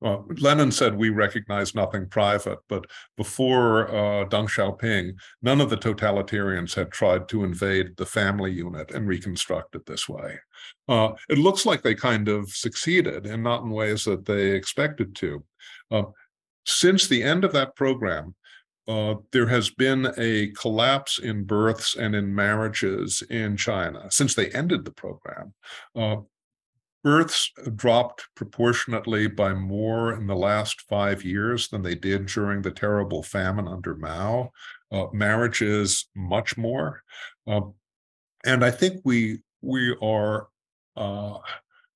[0.04, 2.86] Uh, Lenin said we recognize nothing private, but
[3.16, 8.92] before uh, Deng Xiaoping, none of the totalitarians had tried to invade the family unit
[8.92, 10.38] and reconstruct it this way.
[10.90, 15.16] Uh, it looks like they kind of succeeded, and not in ways that they expected
[15.16, 15.44] to.
[15.90, 16.04] Uh,
[16.66, 18.36] since the end of that program,
[18.88, 24.50] uh, there has been a collapse in births and in marriages in China since they
[24.50, 25.54] ended the program.
[25.96, 26.18] Uh,
[27.04, 32.72] births dropped proportionately by more in the last five years than they did during the
[32.72, 34.52] terrible famine under Mao.
[34.92, 37.04] Uh, marriages much more,
[37.48, 37.62] uh,
[38.46, 40.48] and I think we we are
[40.96, 41.38] uh,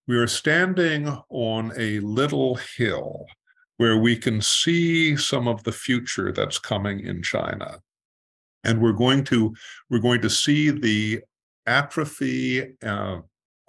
[0.08, 3.28] we are standing on a little hill
[3.78, 7.80] where we can see some of the future that's coming in China.
[8.64, 9.54] And we're going to
[9.90, 11.22] we're going to see the
[11.66, 13.20] atrophy, uh,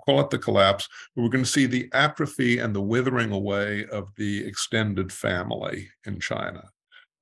[0.08, 3.84] call it the collapse, but we're going to see the atrophy and the withering away
[3.92, 6.64] of the extended family in China.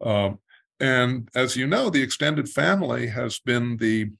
[0.00, 0.38] Um,
[0.78, 4.10] and as you know, the extended family has been the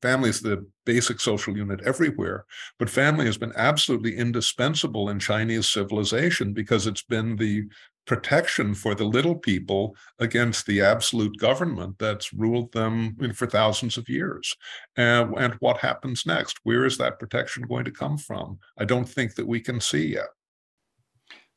[0.00, 2.46] family is the basic social unit everywhere,
[2.78, 7.64] but family has been absolutely indispensable in Chinese civilization because it's been the
[8.06, 14.08] protection for the little people against the absolute government that's ruled them for thousands of
[14.08, 14.54] years.
[14.96, 16.58] And, and what happens next?
[16.64, 18.58] Where is that protection going to come from?
[18.78, 20.28] I don't think that we can see yet.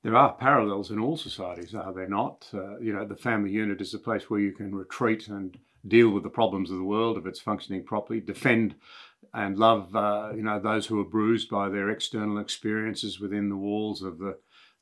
[0.04, 2.48] There are parallels in all societies, are there not?
[2.54, 6.10] Uh, you know, the family unit is a place where you can retreat and deal
[6.10, 8.76] with the problems of the world if it's functioning properly, defend
[9.34, 13.56] and love, uh, you know, those who are bruised by their external experiences within the
[13.56, 14.38] walls of the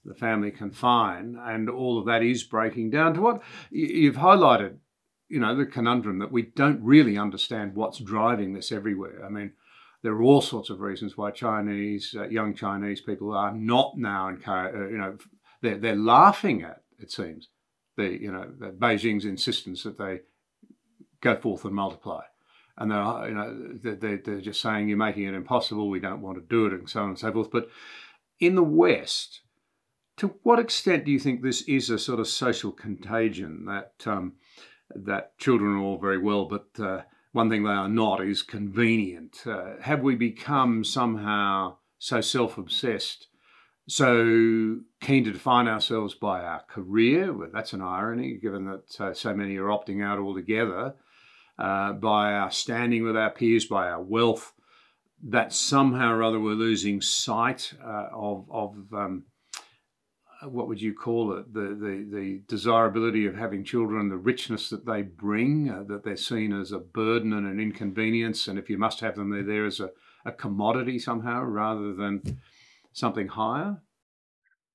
[0.05, 3.41] the family confine, and all of that is breaking down to what
[3.71, 4.77] you've highlighted.
[5.27, 9.25] You know the conundrum that we don't really understand what's driving this everywhere.
[9.25, 9.53] I mean,
[10.03, 14.27] there are all sorts of reasons why Chinese uh, young Chinese people are not now
[14.27, 14.77] encouraged.
[14.77, 15.17] Uh, you know,
[15.61, 17.49] they're they're laughing at it seems
[17.97, 20.21] the you know Beijing's insistence that they
[21.21, 22.21] go forth and multiply
[22.77, 26.37] and they're you know they're, they're just saying you're making it impossible we don't want
[26.37, 27.69] to do it and so on and so forth but
[28.39, 29.41] in the west
[30.17, 34.33] to what extent do you think this is a sort of social contagion that um,
[34.93, 37.01] that children are all very well, but uh,
[37.31, 39.43] one thing they are not is convenient?
[39.45, 43.27] Uh, have we become somehow so self-obsessed,
[43.87, 47.33] so keen to define ourselves by our career?
[47.33, 50.95] Well, that's an irony, given that uh, so many are opting out altogether.
[51.57, 54.51] Uh, by our standing with our peers, by our wealth,
[55.23, 59.23] that somehow or other we're losing sight uh, of of um,
[60.49, 61.53] what would you call it?
[61.53, 66.17] The, the, the desirability of having children, the richness that they bring, uh, that they're
[66.17, 68.47] seen as a burden and an inconvenience.
[68.47, 69.89] And if you must have them, they're there as a,
[70.25, 72.39] a commodity somehow rather than
[72.95, 73.81] something higher?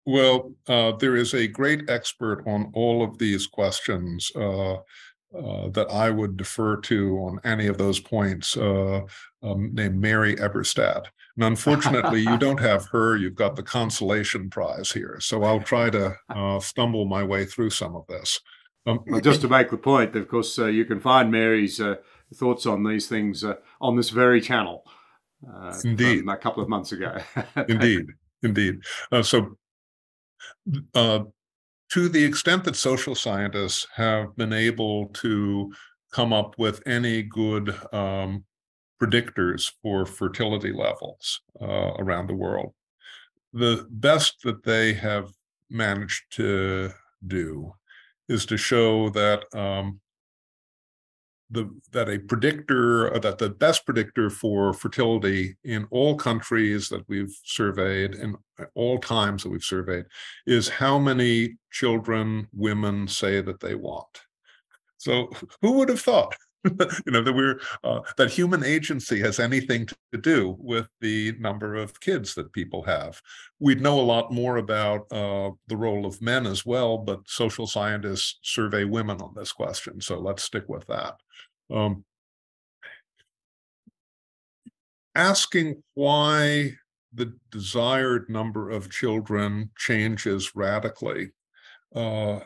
[0.07, 4.31] Well, uh, there is a great expert on all of these questions.
[4.35, 4.77] Uh,
[5.33, 9.03] uh, that I would defer to on any of those points, uh,
[9.45, 11.05] um, named Mary Eberstadt.
[11.37, 13.16] And unfortunately, you don't have her.
[13.16, 15.18] You've got the consolation prize here.
[15.20, 18.41] So I'll try to uh, stumble my way through some of this.
[18.87, 21.97] Um, well, just to make the point, of course, uh, you can find Mary's uh,
[22.35, 23.45] thoughts on these things
[23.81, 24.83] on this very channel.
[25.85, 27.18] indeed, a couple of months ago.
[27.68, 28.07] indeed,
[28.43, 28.81] indeed.
[29.22, 29.57] so
[31.91, 35.72] to the extent that social scientists have been able to
[36.12, 38.45] come up with any good um,
[39.01, 42.72] predictors for fertility levels uh, around the world,
[43.53, 45.30] the best that they have
[45.70, 46.91] managed to
[47.26, 47.72] do
[48.28, 50.01] is to show that um,
[51.51, 57.07] the that a predictor uh, that the best predictor for fertility in all countries that
[57.09, 58.36] we've surveyed and
[58.74, 60.05] all times that we've surveyed
[60.46, 64.22] is how many children women say that they want.
[64.98, 65.30] So
[65.62, 66.34] who would have thought
[66.64, 71.74] you know that we're uh, that human agency has anything to do with the number
[71.74, 73.20] of kids that people have.
[73.61, 77.66] We'd know a lot more about uh, the role of men as well but social
[77.66, 81.16] scientists survey women on this question so let's stick with that.
[81.70, 82.04] Um,
[85.14, 86.72] asking why
[87.12, 91.30] the desired number of children changes radically
[91.94, 92.40] uh,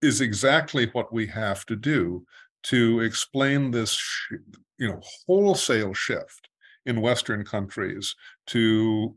[0.00, 2.24] is exactly what we have to do
[2.64, 4.00] to explain this,
[4.78, 6.48] you know, wholesale shift
[6.86, 8.14] in Western countries
[8.48, 9.14] to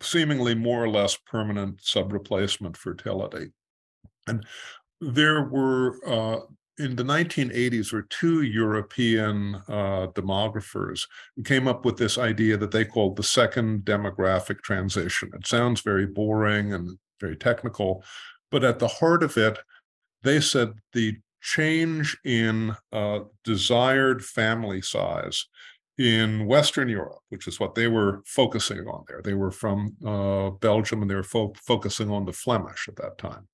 [0.00, 3.52] seemingly more or less permanent subreplacement fertility.
[4.26, 4.44] And
[5.00, 6.40] there were uh,
[6.78, 12.70] in the 1980s were two European uh, demographers who came up with this idea that
[12.70, 15.30] they called the second demographic transition.
[15.34, 18.02] It sounds very boring and very technical,
[18.50, 19.58] but at the heart of it,
[20.22, 25.46] they said the change in uh, desired family size
[25.98, 29.20] in Western Europe, which is what they were focusing on there.
[29.22, 33.18] They were from uh, Belgium and they were fo- focusing on the Flemish at that
[33.18, 33.48] time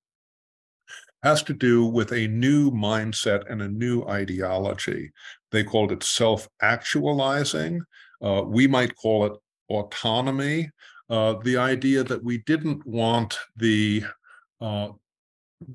[1.23, 5.11] has to do with a new mindset and a new ideology.
[5.51, 7.81] They called it self actualizing.
[8.21, 9.33] Uh, we might call it
[9.69, 10.69] autonomy.
[11.09, 14.03] Uh, the idea that we didn't want the
[14.61, 14.89] uh,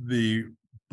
[0.05, 0.45] the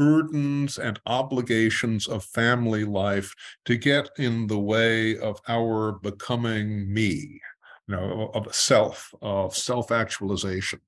[0.01, 3.35] burdens and obligations of family life
[3.65, 7.39] to get in the way of our becoming me,
[7.87, 10.79] you know, of self, of self actualization.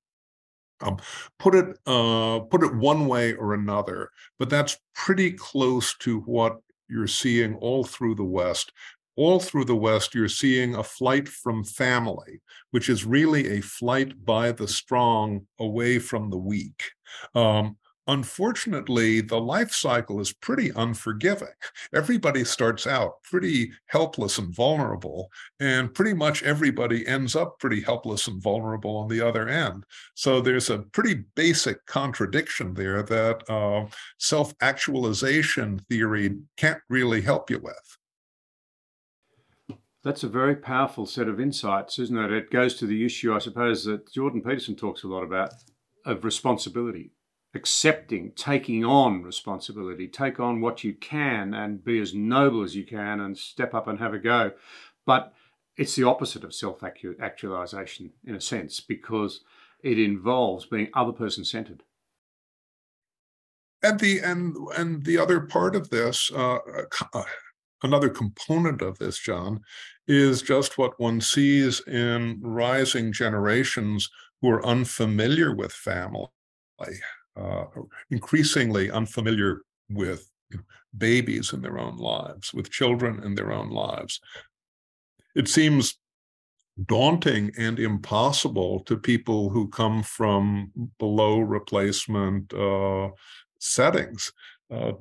[0.82, 0.97] Um,
[1.38, 4.09] put it uh, put it one way or another,
[4.39, 6.57] but that's pretty close to what
[6.89, 8.72] you're seeing all through the West.
[9.16, 12.41] All through the West, you're seeing a flight from family,
[12.72, 16.82] which is really a flight by the strong away from the weak.
[17.36, 17.78] Um,
[18.08, 21.54] unfortunately, the life cycle is pretty unforgiving.
[21.93, 25.30] Everybody starts out pretty helpless and vulnerable,
[25.60, 29.86] and pretty much everybody ends up pretty helpless and vulnerable on the other end.
[30.16, 33.86] So there's a pretty basic contradiction there that uh,
[34.18, 37.97] self actualization theory can't really help you with.
[40.04, 42.32] That's a very powerful set of insights, isn't it?
[42.32, 45.51] It goes to the issue, I suppose, that Jordan Peterson talks a lot about
[46.06, 47.12] of responsibility
[47.56, 52.86] accepting, taking on responsibility, take on what you can and be as noble as you
[52.86, 54.51] can and step up and have a go.
[55.06, 55.34] But
[55.78, 59.41] it's the opposite of self actualization in a sense because
[59.84, 61.84] it involves being other person centered.
[63.84, 66.60] And the and and the other part of this, uh,
[67.14, 67.24] uh,
[67.84, 69.60] another component of this, John,
[70.08, 74.10] is just what one sees in rising generations
[74.41, 76.30] who are unfamiliar with family
[77.36, 77.65] uh,
[78.11, 80.29] increasingly unfamiliar with
[80.97, 84.19] babies in their own lives, with children in their own lives.
[85.36, 85.97] It seems
[86.86, 93.09] daunting and impossible to people who come from below replacement uh,
[93.59, 94.31] settings
[94.71, 94.93] uh,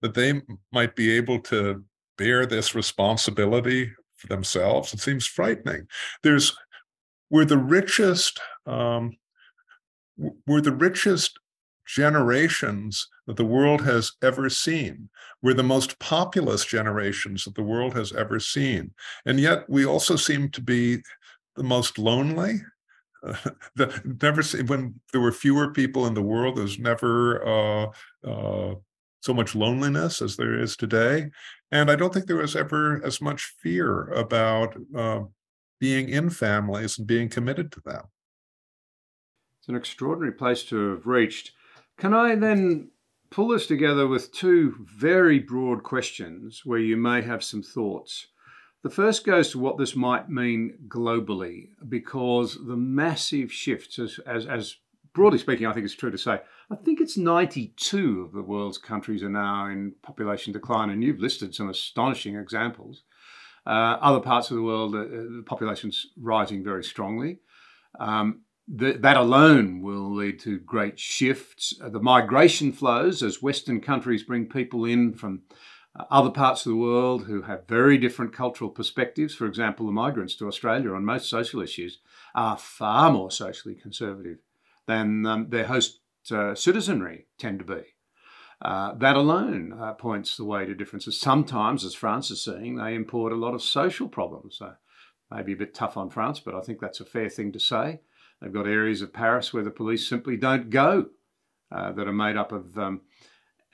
[0.00, 1.84] that they might be able to
[2.18, 4.92] bear this responsibility for themselves.
[4.92, 5.86] It seems frightening.
[6.22, 6.56] There's
[7.30, 9.16] we're the richest um,
[10.46, 11.38] we're the richest
[11.86, 15.08] generations that the world has ever seen.
[15.42, 18.92] We're the most populous generations that the world has ever seen.
[19.26, 21.02] And yet we also seem to be
[21.56, 22.62] the most lonely.
[23.26, 23.34] Uh,
[23.76, 27.86] the, never when there were fewer people in the world, there's never uh,
[28.26, 28.74] uh,
[29.20, 31.30] so much loneliness as there is today.
[31.70, 35.20] And I don't think there was ever as much fear about uh,
[35.80, 38.02] being in families and being committed to them.
[39.58, 41.52] It's an extraordinary place to have reached.
[41.98, 42.90] Can I then
[43.30, 48.26] pull this together with two very broad questions where you may have some thoughts?
[48.82, 54.46] The first goes to what this might mean globally, because the massive shifts, as, as,
[54.46, 54.76] as
[55.14, 56.40] broadly speaking, I think it's true to say,
[56.70, 61.20] I think it's 92 of the world's countries are now in population decline, and you've
[61.20, 63.02] listed some astonishing examples.
[63.64, 67.38] Uh, other parts of the world, uh, the population's rising very strongly.
[68.00, 71.74] Um, that alone will lead to great shifts.
[71.82, 75.42] Uh, the migration flows as Western countries bring people in from
[75.98, 79.34] uh, other parts of the world who have very different cultural perspectives.
[79.34, 81.98] For example, the migrants to Australia on most social issues
[82.34, 84.38] are far more socially conservative
[84.86, 86.00] than um, their host
[86.30, 87.82] uh, citizenry tend to be.
[88.60, 91.20] Uh, that alone uh, points the way to differences.
[91.20, 94.58] Sometimes, as France is seeing, they import a lot of social problems.
[94.58, 94.74] So
[95.32, 98.00] maybe a bit tough on France, but I think that's a fair thing to say.
[98.42, 101.06] They've got areas of Paris where the police simply don't go,
[101.70, 103.02] uh, that are made up of um,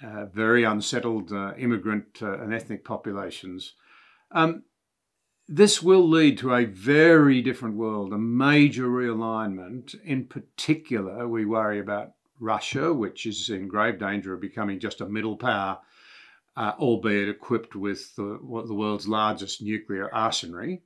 [0.03, 3.75] uh, very unsettled uh, immigrant uh, and ethnic populations.
[4.31, 4.65] Um,
[5.49, 9.95] this will lead to a very different world, a major realignment.
[10.05, 15.09] In particular, we worry about Russia, which is in grave danger of becoming just a
[15.09, 15.79] middle power,
[16.57, 20.79] uh, albeit equipped with the, the world's largest nuclear arsenal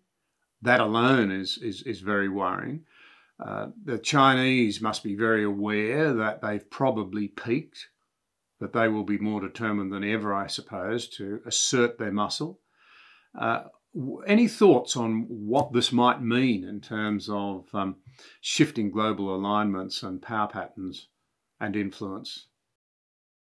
[0.62, 2.84] that alone is, is, is very worrying.
[3.45, 7.88] Uh, the Chinese must be very aware that they've probably peaked,
[8.61, 12.61] that they will be more determined than ever, I suppose, to assert their muscle.
[13.36, 13.64] Uh,
[14.26, 17.97] any thoughts on what this might mean in terms of um,
[18.40, 21.09] shifting global alignments and power patterns
[21.61, 22.47] and influence?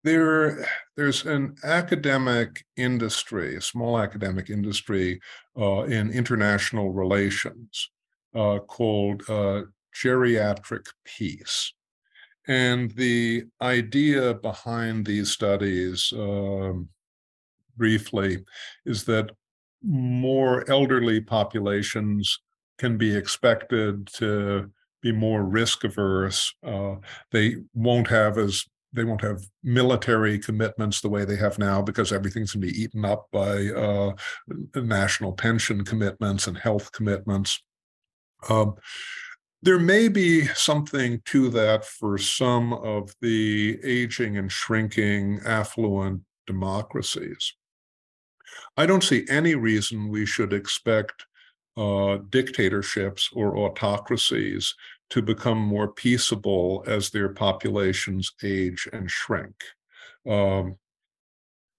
[0.04, 0.66] There,
[0.96, 5.22] there's an academic industry, a small academic industry
[5.58, 7.90] uh, in international relations
[8.36, 9.64] uh, called uh,
[10.04, 11.74] geriatric peace.
[12.48, 16.89] And the idea behind these studies, um,
[17.76, 18.45] briefly,
[18.86, 19.32] is that
[19.84, 22.39] more elderly populations
[22.78, 24.72] can be expected to
[25.02, 26.54] be more risk averse.
[26.66, 26.95] Uh,
[27.32, 32.12] they won't have as they won't have military commitments the way they have now because
[32.12, 34.14] everything's going to be eaten up by uh,
[34.76, 37.62] national pension commitments and health commitments.
[38.50, 38.76] Um,
[39.62, 47.53] there may be something to that for some of the aging and shrinking affluent democracies.
[48.76, 51.26] I don't see any reason we should expect
[51.76, 54.74] uh, dictatorships or autocracies
[55.10, 59.55] to become more peaceable as their populations age and shrink.
[60.28, 60.78] Um,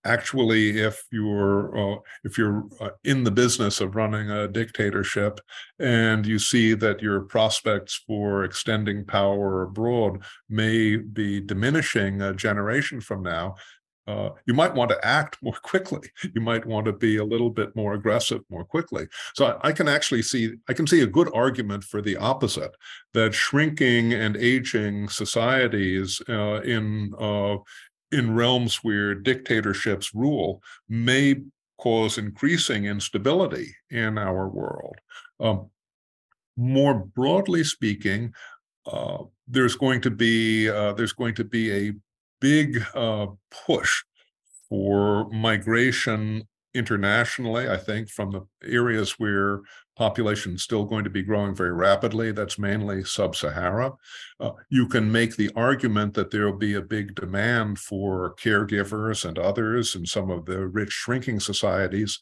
[0.05, 5.40] actually, if you're uh, if you're uh, in the business of running a dictatorship
[5.78, 13.01] and you see that your prospects for extending power abroad may be diminishing a generation
[13.01, 13.55] from now,
[14.09, 16.09] uh, you might want to act more quickly.
[16.34, 19.07] You might want to be a little bit more aggressive more quickly.
[19.34, 22.74] So I, I, can actually see I can see a good argument for the opposite
[23.12, 27.57] that shrinking and aging societies uh, in uh,
[28.11, 31.37] in realms where dictatorships rule may
[31.79, 34.97] cause increasing instability in our world.
[35.41, 35.71] Um,
[36.57, 38.33] more broadly speaking,
[38.87, 41.93] uh, there's going to be uh, there's going to be a
[42.41, 43.27] big uh,
[43.67, 44.03] push
[44.69, 46.47] for migration
[46.79, 49.61] internationally, I think, from the areas where
[49.97, 52.31] population is still going to be growing very rapidly.
[52.31, 53.93] That's mainly sub-Sahara.
[54.39, 59.24] Uh, you can make the argument that there will be a big demand for caregivers
[59.29, 62.20] and others in some of the rich shrinking societies.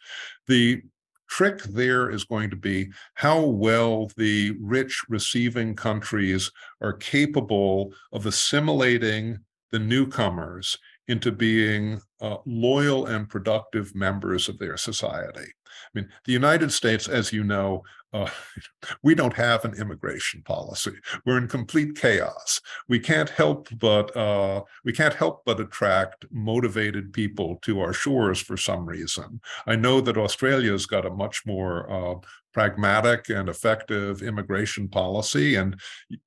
[0.48, 0.82] The
[1.28, 6.50] trick there is going to be how well the rich receiving countries
[6.80, 9.38] are capable of assimilating
[9.72, 10.78] the newcomers
[11.09, 15.52] into being uh, loyal and productive members of their society.
[15.94, 18.30] I mean, the United States, as you know, uh,
[19.02, 20.92] we don't have an immigration policy.
[21.24, 22.60] We're in complete chaos.
[22.88, 28.40] We can't help but uh, we can't help but attract motivated people to our shores
[28.40, 29.40] for some reason.
[29.66, 32.14] I know that Australia's got a much more uh,
[32.56, 35.56] pragmatic and effective immigration policy.
[35.56, 35.78] And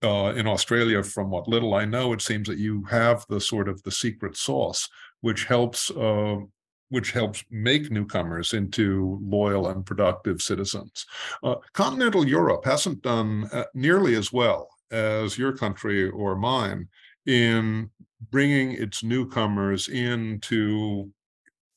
[0.04, 3.68] uh, in Australia, from what little I know, it seems that you have the sort
[3.68, 4.88] of the secret sauce,
[5.22, 6.38] which helps uh,
[6.90, 11.06] which helps make newcomers into loyal and productive citizens.
[11.44, 16.88] Uh, continental Europe hasn't done uh, nearly as well as your country or mine
[17.28, 17.90] in
[18.32, 21.12] bringing its newcomers in to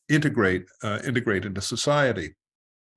[0.08, 2.34] integrate uh, integrate into society.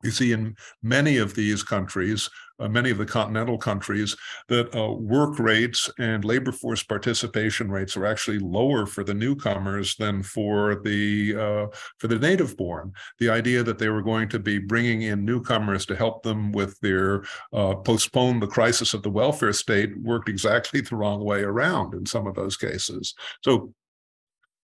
[0.03, 2.29] You see in many of these countries,
[2.59, 4.15] uh, many of the continental countries,
[4.47, 9.95] that uh, work rates and labor force participation rates are actually lower for the newcomers
[9.95, 12.91] than for the uh, for the native born.
[13.19, 16.79] The idea that they were going to be bringing in newcomers to help them with
[16.79, 21.93] their uh, postpone the crisis of the welfare state worked exactly the wrong way around
[21.93, 23.13] in some of those cases.
[23.43, 23.73] So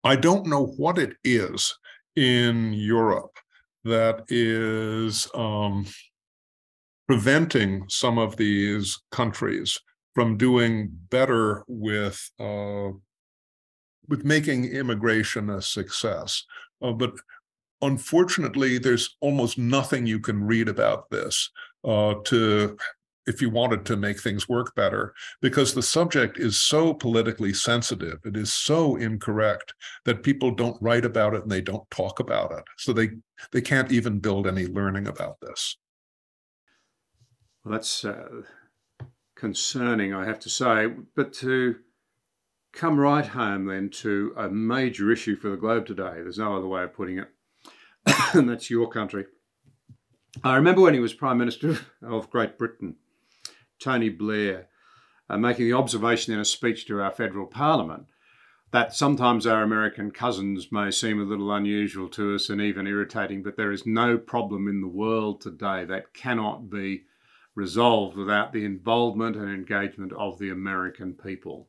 [0.03, 1.76] I don't know what it is
[2.16, 3.39] in Europe
[3.85, 5.87] that is um,
[7.11, 9.81] preventing some of these countries
[10.15, 12.91] from doing better with uh,
[14.07, 16.45] with making immigration a success.
[16.81, 17.11] Uh, but
[17.83, 21.51] unfortunately, there's almost nothing you can read about this
[21.83, 22.77] uh, to
[23.27, 28.19] if you wanted to make things work better, because the subject is so politically sensitive,
[28.25, 32.53] it is so incorrect that people don't write about it and they don't talk about
[32.53, 32.63] it.
[32.79, 33.09] So they
[33.51, 35.77] they can't even build any learning about this.
[37.65, 38.43] Well, that's uh,
[39.35, 40.87] concerning, I have to say.
[41.15, 41.77] But to
[42.73, 46.67] come right home then to a major issue for the globe today, there's no other
[46.67, 47.29] way of putting it,
[48.35, 49.27] and that's your country.
[50.45, 52.97] I remember when he was Prime Minister of Great Britain
[53.83, 54.69] Tony Blair
[55.29, 58.07] uh, making the observation in a speech to our federal parliament
[58.73, 63.43] that sometimes our American cousins may seem a little unusual to us and even irritating,
[63.43, 67.03] but there is no problem in the world today that cannot be
[67.61, 71.69] resolved without the involvement and engagement of the American people.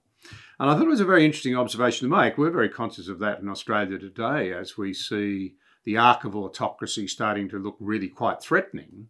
[0.57, 2.37] And I thought it was a very interesting observation to make.
[2.37, 7.07] We're very conscious of that in Australia today as we see the arc of autocracy
[7.07, 9.07] starting to look really quite threatening.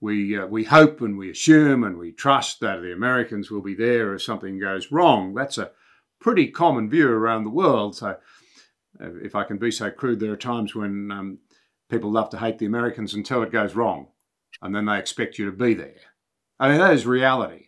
[0.00, 3.76] We, uh, we hope and we assume and we trust that the Americans will be
[3.76, 5.32] there if something goes wrong.
[5.32, 5.70] That's a
[6.18, 7.94] pretty common view around the world.
[7.94, 8.16] So,
[9.00, 11.38] uh, if I can be so crude, there are times when um,
[11.88, 14.08] people love to hate the Americans until it goes wrong,
[14.60, 16.00] and then they expect you to be there.
[16.58, 17.66] I mean, that is reality.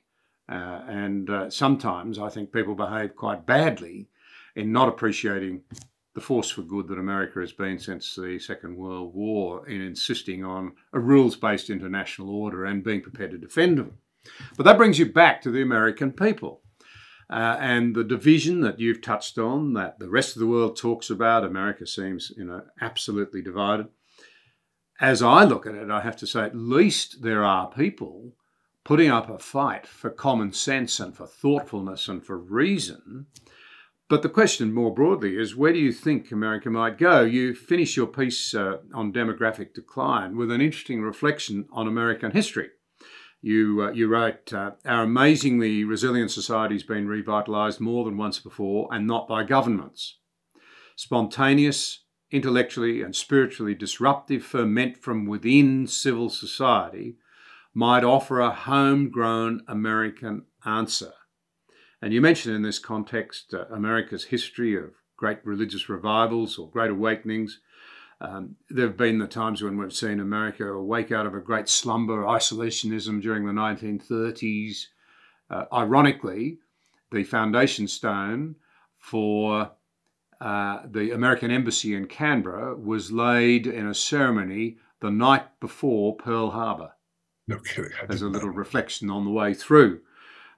[0.49, 4.09] Uh, and uh, sometimes I think people behave quite badly
[4.57, 5.62] in not appreciating
[6.14, 10.45] the force for good that America has been since the Second World War in insisting
[10.45, 13.99] on a rules based international order and being prepared to defend them.
[14.57, 16.62] But that brings you back to the American people.
[17.30, 21.11] Uh, and the division that you've touched on, that the rest of the world talks
[21.11, 23.86] about, America seems, you know, absolutely divided.
[24.99, 28.32] As I look at it, I have to say, at least there are people
[28.89, 33.26] putting up a fight for common sense and for thoughtfulness and for reason.
[34.09, 37.20] But the question more broadly is where do you think America might go?
[37.20, 42.70] You finish your piece uh, on demographic decline with an interesting reflection on American history.
[43.43, 48.39] You, uh, you wrote, uh, Our amazingly resilient society has been revitalised more than once
[48.39, 50.16] before and not by governments.
[50.97, 57.16] Spontaneous, intellectually, and spiritually disruptive ferment from within civil society
[57.75, 61.12] might offer a homegrown American answer.
[62.01, 66.91] And you mentioned in this context uh, America's history of great religious revivals or great
[66.91, 67.61] awakenings.
[68.21, 71.69] Um, there have been the times when we've seen America awake out of a great
[71.69, 74.87] slumber, isolationism during the 1930s.
[75.51, 76.59] Uh, ironically,
[77.11, 78.57] the foundation stone
[78.99, 79.73] for
[80.41, 86.51] uh, the American embassy in Canberra was laid in a ceremony the night before Pearl
[86.51, 86.93] Harbor.
[87.49, 87.90] No kidding.
[88.09, 90.03] As a little reflection on the way through.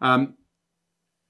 [0.01, 0.35] Um,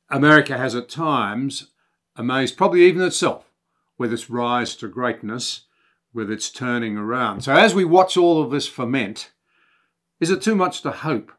[0.08, 1.68] America has at times
[2.16, 3.52] amazed probably even itself
[3.98, 5.66] with its rise to greatness,
[6.14, 7.42] with its turning around.
[7.42, 9.32] So as we watch all of this ferment,
[10.18, 11.30] is it too much to hope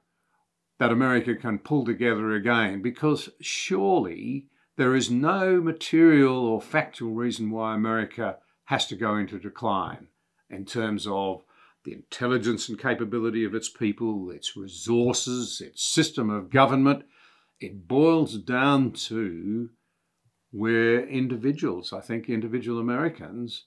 [0.78, 2.82] that America can pull together again?
[2.82, 4.46] Because surely
[4.78, 10.08] there is no material or factual reason why America has to go into decline
[10.50, 11.44] in terms of
[11.84, 17.04] the intelligence and capability of its people, its resources, its system of government.
[17.60, 19.70] It boils down to
[20.52, 23.66] where individuals, I think individual Americans,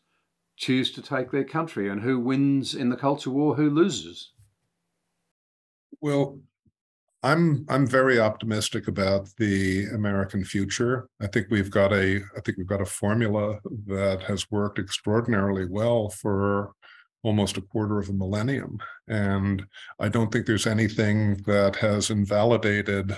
[0.57, 4.31] choose to take their country and who wins in the culture war, who loses.
[6.01, 6.41] Well,
[7.23, 11.09] I'm I'm very optimistic about the American future.
[11.23, 15.67] I think we've got a I think we've got a formula that has worked extraordinarily
[15.69, 16.73] well for
[17.25, 18.79] almost a quarter of a millennium.
[19.09, 19.67] And
[19.99, 23.17] I don't think there's anything that has invalidated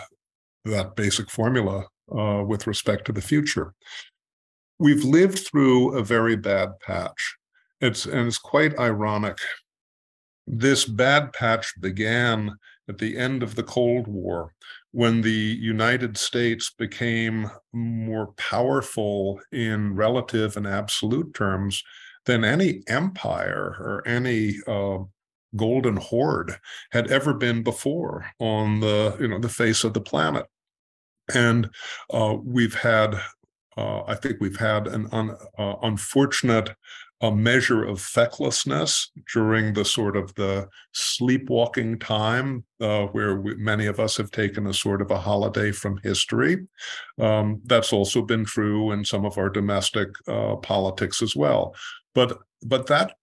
[0.64, 1.86] that basic formula
[2.16, 3.74] uh, with respect to the future.
[4.78, 7.36] We've lived through a very bad patch.
[7.80, 9.38] It's and it's quite ironic.
[10.46, 12.56] This bad patch began
[12.88, 14.52] at the end of the Cold War
[14.92, 21.82] when the United States became more powerful in relative and absolute terms
[22.26, 24.98] than any empire or any uh,
[25.54, 26.52] golden horde
[26.90, 30.46] had ever been before on the you know the face of the planet
[31.34, 31.70] and
[32.12, 33.14] uh, we've had
[33.76, 36.74] uh, i think we've had an un, uh, unfortunate
[37.22, 43.86] a measure of fecklessness during the sort of the sleepwalking time uh, where we, many
[43.86, 46.66] of us have taken a sort of a holiday from history.
[47.18, 51.74] Um, that's also been true in some of our domestic uh, politics as well.
[52.16, 53.14] But but that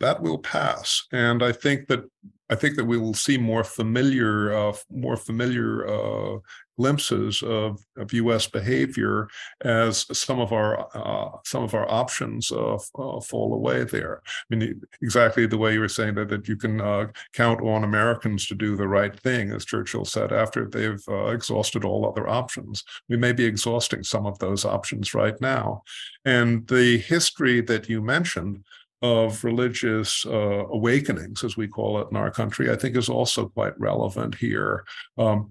[0.00, 2.00] that will pass, and I think that
[2.48, 6.38] I think that we will see more familiar, uh, more familiar uh,
[6.78, 8.46] glimpses of, of U.S.
[8.46, 9.28] behavior
[9.62, 14.22] as some of our uh, some of our options uh, uh, fall away there.
[14.50, 17.84] I mean, exactly the way you were saying that that you can uh, count on
[17.84, 22.84] Americans to do the right thing, as Churchill said, after they've exhausted all other options.
[23.08, 25.82] We may be exhausting some of those options right now,
[26.24, 28.64] and the history that you mentioned
[29.02, 33.48] of religious uh, awakenings, as we call it in our country, I think is also
[33.48, 34.84] quite relevant here.
[35.18, 35.50] Um,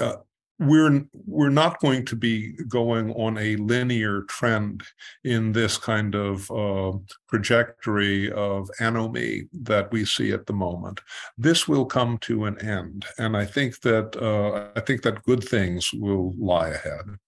[0.00, 0.16] uh,
[0.60, 4.82] we're we're not going to be going on a linear trend
[5.24, 6.92] in this kind of uh,
[7.28, 11.00] trajectory of anomie that we see at the moment.
[11.36, 15.42] This will come to an end, and I think that uh, I think that good
[15.42, 17.18] things will lie ahead.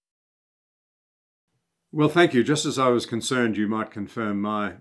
[1.91, 2.45] Well, thank you.
[2.45, 4.75] Just as I was concerned, you might confirm my